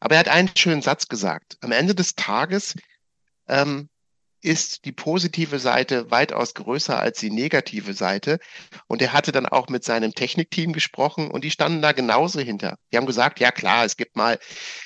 aber 0.00 0.16
er 0.16 0.20
hat 0.20 0.28
einen 0.28 0.50
schönen 0.56 0.82
Satz 0.82 1.08
gesagt. 1.08 1.56
Am 1.60 1.72
Ende 1.72 1.94
des 1.94 2.14
Tages 2.14 2.74
ähm, 3.48 3.88
ist 4.46 4.84
die 4.84 4.92
positive 4.92 5.58
Seite 5.58 6.10
weitaus 6.10 6.54
größer 6.54 6.98
als 6.98 7.18
die 7.18 7.30
negative 7.30 7.94
Seite. 7.94 8.38
Und 8.86 9.02
er 9.02 9.12
hatte 9.12 9.32
dann 9.32 9.46
auch 9.46 9.68
mit 9.68 9.84
seinem 9.84 10.12
Technikteam 10.12 10.72
gesprochen 10.72 11.30
und 11.30 11.44
die 11.44 11.50
standen 11.50 11.82
da 11.82 11.92
genauso 11.92 12.40
hinter. 12.40 12.76
Die 12.92 12.96
haben 12.96 13.06
gesagt, 13.06 13.40
ja 13.40 13.50
klar, 13.50 13.84
es 13.84 13.96
gibt 13.96 14.16
mal 14.16 14.38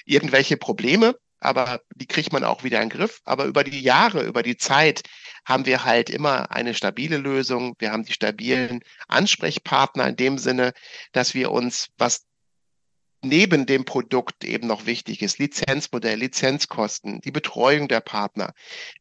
irgendwelche 0.04 0.56
Probleme, 0.56 1.14
aber 1.40 1.80
die 1.94 2.06
kriegt 2.06 2.32
man 2.32 2.44
auch 2.44 2.64
wieder 2.64 2.80
in 2.82 2.88
den 2.88 2.98
Griff. 2.98 3.20
Aber 3.24 3.46
über 3.46 3.64
die 3.64 3.80
Jahre, 3.80 4.22
über 4.22 4.42
die 4.42 4.56
Zeit 4.56 5.02
haben 5.44 5.66
wir 5.66 5.84
halt 5.84 6.10
immer 6.10 6.50
eine 6.52 6.74
stabile 6.74 7.16
Lösung. 7.16 7.74
Wir 7.78 7.92
haben 7.92 8.04
die 8.04 8.12
stabilen 8.12 8.80
Ansprechpartner 9.08 10.08
in 10.08 10.16
dem 10.16 10.38
Sinne, 10.38 10.72
dass 11.12 11.34
wir 11.34 11.50
uns, 11.50 11.88
was 11.98 12.26
neben 13.22 13.66
dem 13.66 13.84
Produkt 13.84 14.44
eben 14.44 14.66
noch 14.66 14.86
wichtig 14.86 15.22
ist. 15.22 15.38
Lizenzmodell, 15.38 16.18
Lizenzkosten, 16.18 17.20
die 17.20 17.32
Betreuung 17.32 17.88
der 17.88 18.00
Partner, 18.00 18.52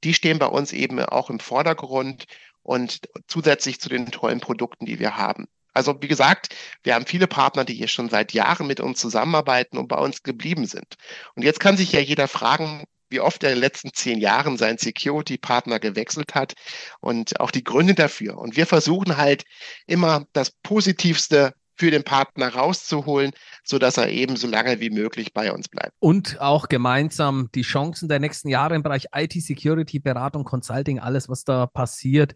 die 0.04 0.14
stehen 0.14 0.40
bei 0.40 0.48
uns 0.48 0.74
eben 0.74 1.00
auch 1.00 1.30
im 1.30 1.40
Vordergrund 1.40 2.26
und 2.64 3.10
zusätzlich 3.28 3.80
zu 3.80 3.90
den 3.90 4.12
tollen 4.12 4.40
Produkten, 4.40 4.86
die 4.86 5.00
wir 5.00 5.18
haben. 5.18 5.48
Also 5.74 5.96
wie 6.02 6.08
gesagt, 6.08 6.56
wir 6.84 6.96
haben 6.96 7.06
viele 7.06 7.28
Partner, 7.28 7.64
die 7.64 7.74
hier 7.74 7.88
schon 7.88 8.10
seit 8.10 8.34
Jahren 8.34 8.68
mit 8.68 8.80
uns 8.80 9.00
zusammenarbeiten 9.00 9.78
und 9.78 9.88
bei 9.88 9.98
uns 9.98 10.24
geblieben 10.24 10.66
sind. 10.66 10.96
Und 11.36 11.44
jetzt 11.44 11.60
kann 11.60 11.78
sich 11.78 11.92
ja 11.92 12.00
jeder 12.00 12.28
fragen, 12.28 12.86
wie 13.10 13.20
oft 13.20 13.44
er 13.44 13.50
in 13.50 13.56
den 13.56 13.62
letzten 13.62 13.92
zehn 13.94 14.20
Jahren 14.20 14.58
seinen 14.58 14.78
Security-Partner 14.78 15.80
gewechselt 15.80 16.36
hat 16.36 16.54
und 17.00 17.40
auch 17.40 17.52
die 17.52 17.64
Gründe 17.64 17.96
dafür. 17.96 18.38
Und 18.38 18.56
wir 18.56 18.68
versuchen 18.68 19.18
halt 19.18 19.44
immer 19.88 20.26
das 20.34 20.52
Positivste 20.52 21.54
für 21.76 21.92
den 21.92 22.04
Partner 22.04 22.54
rauszuholen, 22.54 23.32
sodass 23.64 23.98
er 23.98 24.10
eben 24.10 24.36
so 24.36 24.48
lange 24.48 24.82
wie 24.82 24.90
möglich 24.90 25.34
bei 25.34 25.52
uns 25.52 25.70
bleibt. 25.70 25.94
Und 26.00 26.40
auch 26.42 26.68
gemeinsam 26.68 27.50
die 27.56 27.62
Chancen 27.62 28.10
der 28.10 28.20
nächsten 28.20 28.50
Jahre 28.50 28.76
im 28.76 28.84
Bereich 28.84 29.08
IT-Security, 29.16 30.00
Beratung, 30.00 30.44
Consulting, 30.44 31.00
alles, 31.00 31.30
was 31.30 31.46
da 31.46 31.68
passiert, 31.68 32.36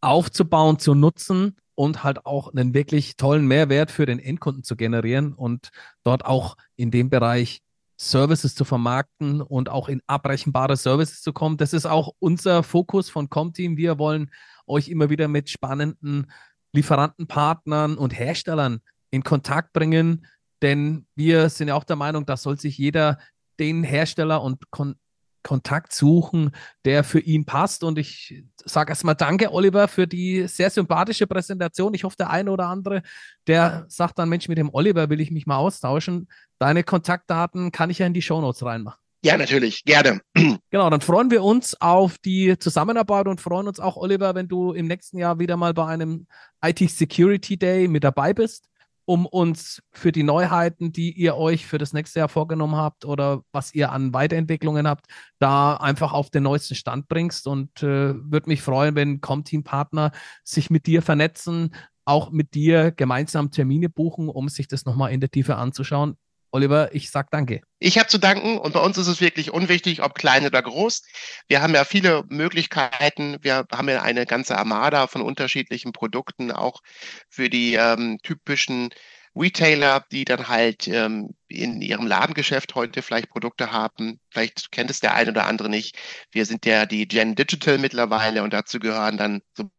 aufzubauen, 0.00 0.78
zu 0.78 0.94
nutzen 0.94 1.56
und 1.74 2.04
halt 2.04 2.24
auch 2.26 2.52
einen 2.52 2.74
wirklich 2.74 3.16
tollen 3.16 3.46
Mehrwert 3.46 3.90
für 3.90 4.06
den 4.06 4.18
Endkunden 4.18 4.62
zu 4.62 4.76
generieren 4.76 5.32
und 5.32 5.70
dort 6.04 6.24
auch 6.24 6.56
in 6.76 6.90
dem 6.90 7.10
Bereich 7.10 7.62
Services 7.96 8.54
zu 8.54 8.64
vermarkten 8.64 9.40
und 9.40 9.68
auch 9.68 9.88
in 9.88 10.02
abrechenbare 10.06 10.76
Services 10.76 11.22
zu 11.22 11.32
kommen. 11.32 11.56
Das 11.56 11.72
ist 11.72 11.86
auch 11.86 12.12
unser 12.18 12.62
Fokus 12.62 13.08
von 13.08 13.30
Comteam. 13.30 13.76
Wir 13.76 13.98
wollen 13.98 14.30
euch 14.66 14.88
immer 14.88 15.10
wieder 15.10 15.28
mit 15.28 15.48
spannenden 15.48 16.30
Lieferantenpartnern 16.72 17.96
und 17.96 18.18
Herstellern 18.18 18.80
in 19.10 19.22
Kontakt 19.22 19.72
bringen, 19.72 20.26
denn 20.60 21.06
wir 21.14 21.48
sind 21.50 21.68
ja 21.68 21.74
auch 21.74 21.84
der 21.84 21.96
Meinung, 21.96 22.26
da 22.26 22.36
soll 22.36 22.58
sich 22.58 22.78
jeder 22.78 23.18
den 23.60 23.84
Hersteller 23.84 24.42
und 24.42 24.70
Kon 24.70 24.96
Kontakt 25.44 25.92
suchen, 25.92 26.50
der 26.84 27.04
für 27.04 27.20
ihn 27.20 27.44
passt. 27.44 27.84
Und 27.84 27.98
ich 27.98 28.42
sage 28.64 28.90
erstmal 28.90 29.14
Danke, 29.14 29.52
Oliver, 29.52 29.86
für 29.86 30.08
die 30.08 30.48
sehr 30.48 30.70
sympathische 30.70 31.28
Präsentation. 31.28 31.94
Ich 31.94 32.02
hoffe, 32.02 32.16
der 32.18 32.30
eine 32.30 32.50
oder 32.50 32.66
andere, 32.66 33.02
der 33.46 33.84
sagt 33.88 34.18
dann, 34.18 34.28
Mensch, 34.28 34.48
mit 34.48 34.58
dem 34.58 34.74
Oliver 34.74 35.08
will 35.10 35.20
ich 35.20 35.30
mich 35.30 35.46
mal 35.46 35.58
austauschen. 35.58 36.28
Deine 36.58 36.82
Kontaktdaten 36.82 37.70
kann 37.70 37.90
ich 37.90 38.00
ja 38.00 38.06
in 38.06 38.14
die 38.14 38.22
Shownotes 38.22 38.64
reinmachen. 38.64 38.98
Ja, 39.24 39.38
natürlich, 39.38 39.84
gerne. 39.84 40.20
Genau, 40.70 40.90
dann 40.90 41.00
freuen 41.00 41.30
wir 41.30 41.44
uns 41.44 41.80
auf 41.80 42.18
die 42.18 42.58
Zusammenarbeit 42.58 43.28
und 43.28 43.40
freuen 43.40 43.68
uns 43.68 43.78
auch, 43.78 43.96
Oliver, 43.96 44.34
wenn 44.34 44.48
du 44.48 44.72
im 44.72 44.88
nächsten 44.88 45.18
Jahr 45.18 45.38
wieder 45.38 45.56
mal 45.56 45.72
bei 45.72 45.86
einem 45.86 46.26
IT 46.62 46.90
Security 46.90 47.56
Day 47.56 47.86
mit 47.86 48.02
dabei 48.02 48.34
bist, 48.34 48.68
um 49.06 49.26
uns 49.26 49.82
für 49.92 50.12
die 50.12 50.22
Neuheiten, 50.22 50.92
die 50.92 51.12
ihr 51.12 51.36
euch 51.36 51.66
für 51.66 51.78
das 51.78 51.92
nächste 51.92 52.20
Jahr 52.20 52.28
vorgenommen 52.28 52.76
habt 52.76 53.04
oder 53.04 53.42
was 53.52 53.74
ihr 53.74 53.92
an 53.92 54.14
Weiterentwicklungen 54.14 54.88
habt, 54.88 55.06
da 55.38 55.74
einfach 55.76 56.12
auf 56.12 56.30
den 56.30 56.44
neuesten 56.44 56.74
Stand 56.74 57.08
bringst. 57.08 57.46
Und 57.46 57.82
äh, 57.82 58.14
würde 58.14 58.48
mich 58.48 58.62
freuen, 58.62 58.94
wenn 58.94 59.20
Comteam-Partner 59.20 60.12
sich 60.42 60.70
mit 60.70 60.86
dir 60.86 61.02
vernetzen, 61.02 61.74
auch 62.04 62.30
mit 62.30 62.54
dir 62.54 62.90
gemeinsam 62.92 63.50
Termine 63.50 63.88
buchen, 63.88 64.28
um 64.28 64.48
sich 64.48 64.68
das 64.68 64.84
nochmal 64.84 65.12
in 65.12 65.20
der 65.20 65.30
Tiefe 65.30 65.56
anzuschauen. 65.56 66.16
Oliver, 66.54 66.94
ich 66.94 67.10
sag 67.10 67.32
danke. 67.32 67.62
Ich 67.80 67.98
habe 67.98 68.06
zu 68.06 68.18
danken 68.18 68.58
und 68.58 68.74
bei 68.74 68.80
uns 68.80 68.96
ist 68.96 69.08
es 69.08 69.20
wirklich 69.20 69.50
unwichtig, 69.50 70.04
ob 70.04 70.14
klein 70.14 70.46
oder 70.46 70.62
groß. 70.62 71.02
Wir 71.48 71.60
haben 71.60 71.74
ja 71.74 71.84
viele 71.84 72.22
Möglichkeiten. 72.28 73.38
Wir 73.42 73.66
haben 73.72 73.88
ja 73.88 74.02
eine 74.02 74.24
ganze 74.24 74.56
Armada 74.56 75.08
von 75.08 75.20
unterschiedlichen 75.20 75.90
Produkten, 75.90 76.52
auch 76.52 76.80
für 77.28 77.50
die 77.50 77.74
ähm, 77.74 78.20
typischen 78.22 78.90
Retailer, 79.34 80.04
die 80.12 80.24
dann 80.24 80.46
halt 80.46 80.86
ähm, 80.86 81.34
in 81.48 81.82
ihrem 81.82 82.06
Ladengeschäft 82.06 82.76
heute 82.76 83.02
vielleicht 83.02 83.30
Produkte 83.30 83.72
haben. 83.72 84.20
Vielleicht 84.30 84.70
kennt 84.70 84.90
es 84.90 85.00
der 85.00 85.14
eine 85.14 85.32
oder 85.32 85.48
andere 85.48 85.68
nicht. 85.68 85.98
Wir 86.30 86.46
sind 86.46 86.66
ja 86.66 86.86
die 86.86 87.08
Gen 87.08 87.34
Digital 87.34 87.78
mittlerweile 87.78 88.44
und 88.44 88.52
dazu 88.52 88.78
gehören 88.78 89.16
dann 89.16 89.42
so 89.54 89.70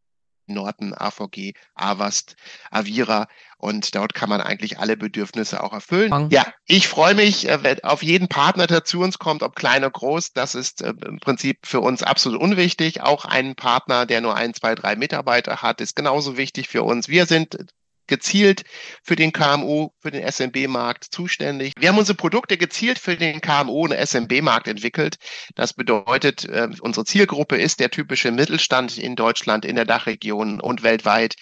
Norton, 0.48 0.94
AVG, 0.94 1.54
Avast, 1.74 2.36
Avira 2.72 3.28
und 3.58 3.96
dort 3.96 4.14
kann 4.14 4.30
man 4.30 4.42
eigentlich 4.42 4.80
alle 4.80 4.98
Bedürfnisse 4.98 5.64
auch 5.64 5.74
erfüllen. 5.74 6.30
Ja, 6.30 6.46
ich 6.66 6.88
freue 6.88 7.16
mich 7.16 7.48
äh, 7.48 7.78
auf 7.84 8.04
jeden 8.04 8.28
Partner, 8.28 8.68
der 8.68 8.84
zu 8.84 9.02
uns 9.02 9.18
kommt, 9.18 9.44
ob 9.44 9.56
klein 9.56 9.84
oder 9.84 9.92
groß. 9.92 10.34
Das 10.34 10.56
ist 10.56 10.82
äh, 10.82 10.94
im 11.06 11.20
Prinzip 11.20 11.66
für 11.66 11.80
uns 11.80 12.04
absolut 12.04 12.42
unwichtig. 12.42 13.02
Auch 13.02 13.26
ein 13.26 13.56
Partner, 13.56 14.06
der 14.06 14.22
nur 14.22 14.36
ein, 14.36 14.54
zwei, 14.54 14.76
drei 14.76 14.96
Mitarbeiter 14.96 15.62
hat, 15.62 15.82
ist 15.82 15.96
genauso 15.96 16.38
wichtig 16.38 16.68
für 16.68 16.84
uns. 16.84 17.08
Wir 17.08 17.26
sind 17.26 17.58
gezielt 18.08 18.64
für 19.04 19.16
den 19.16 19.32
KMU, 19.32 19.90
für 20.00 20.12
den 20.12 20.30
SMB-Markt 20.30 21.06
zuständig. 21.06 21.74
Wir 21.78 21.90
haben 21.90 21.98
unsere 21.98 22.18
Produkte 22.18 22.58
gezielt 22.58 23.00
für 23.00 23.16
den 23.16 23.42
KMU 23.42 23.86
und 23.86 23.94
SMB-Markt 23.94 24.68
entwickelt. 24.68 25.18
Das 25.56 25.74
bedeutet, 25.74 26.46
äh, 26.46 26.70
unsere 26.82 27.06
Zielgruppe 27.06 27.58
ist 27.58 27.80
der 27.80 27.92
typische 27.92 28.32
Mittelstand 28.32 28.98
in 28.98 29.16
Deutschland, 29.16 29.66
in 29.66 29.76
der 29.76 29.86
Dachregion 29.86 30.60
und 30.60 30.84
weltweit. 30.84 31.36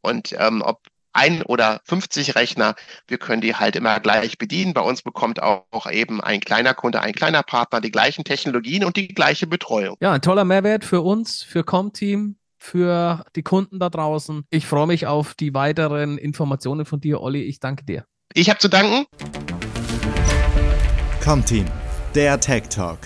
Und 0.00 0.34
ähm, 0.38 0.62
ob 0.62 0.80
ein 1.16 1.42
oder 1.42 1.80
50 1.84 2.36
Rechner, 2.36 2.74
wir 3.08 3.18
können 3.18 3.40
die 3.40 3.54
halt 3.54 3.74
immer 3.74 3.98
gleich 4.00 4.36
bedienen. 4.38 4.74
Bei 4.74 4.82
uns 4.82 5.02
bekommt 5.02 5.42
auch 5.42 5.90
eben 5.90 6.20
ein 6.20 6.40
kleiner 6.40 6.74
Kunde, 6.74 7.00
ein 7.00 7.14
kleiner 7.14 7.42
Partner 7.42 7.80
die 7.80 7.90
gleichen 7.90 8.22
Technologien 8.22 8.84
und 8.84 8.96
die 8.96 9.08
gleiche 9.08 9.46
Betreuung. 9.46 9.96
Ja, 10.00 10.12
ein 10.12 10.20
toller 10.20 10.44
Mehrwert 10.44 10.84
für 10.84 11.00
uns, 11.00 11.42
für 11.42 11.64
Comteam, 11.64 12.36
für 12.66 13.24
die 13.36 13.42
Kunden 13.42 13.78
da 13.78 13.88
draußen. 13.88 14.44
Ich 14.50 14.66
freue 14.66 14.86
mich 14.86 15.06
auf 15.06 15.34
die 15.34 15.54
weiteren 15.54 16.18
Informationen 16.18 16.84
von 16.84 17.00
dir, 17.00 17.20
Olli. 17.20 17.42
Ich 17.42 17.60
danke 17.60 17.84
dir. 17.84 18.04
Ich 18.34 18.50
habe 18.50 18.58
zu 18.58 18.68
danken. 18.68 19.06
Comteam, 21.22 21.66
der 22.14 22.38
Tech 22.40 22.64
Talk. 22.68 22.98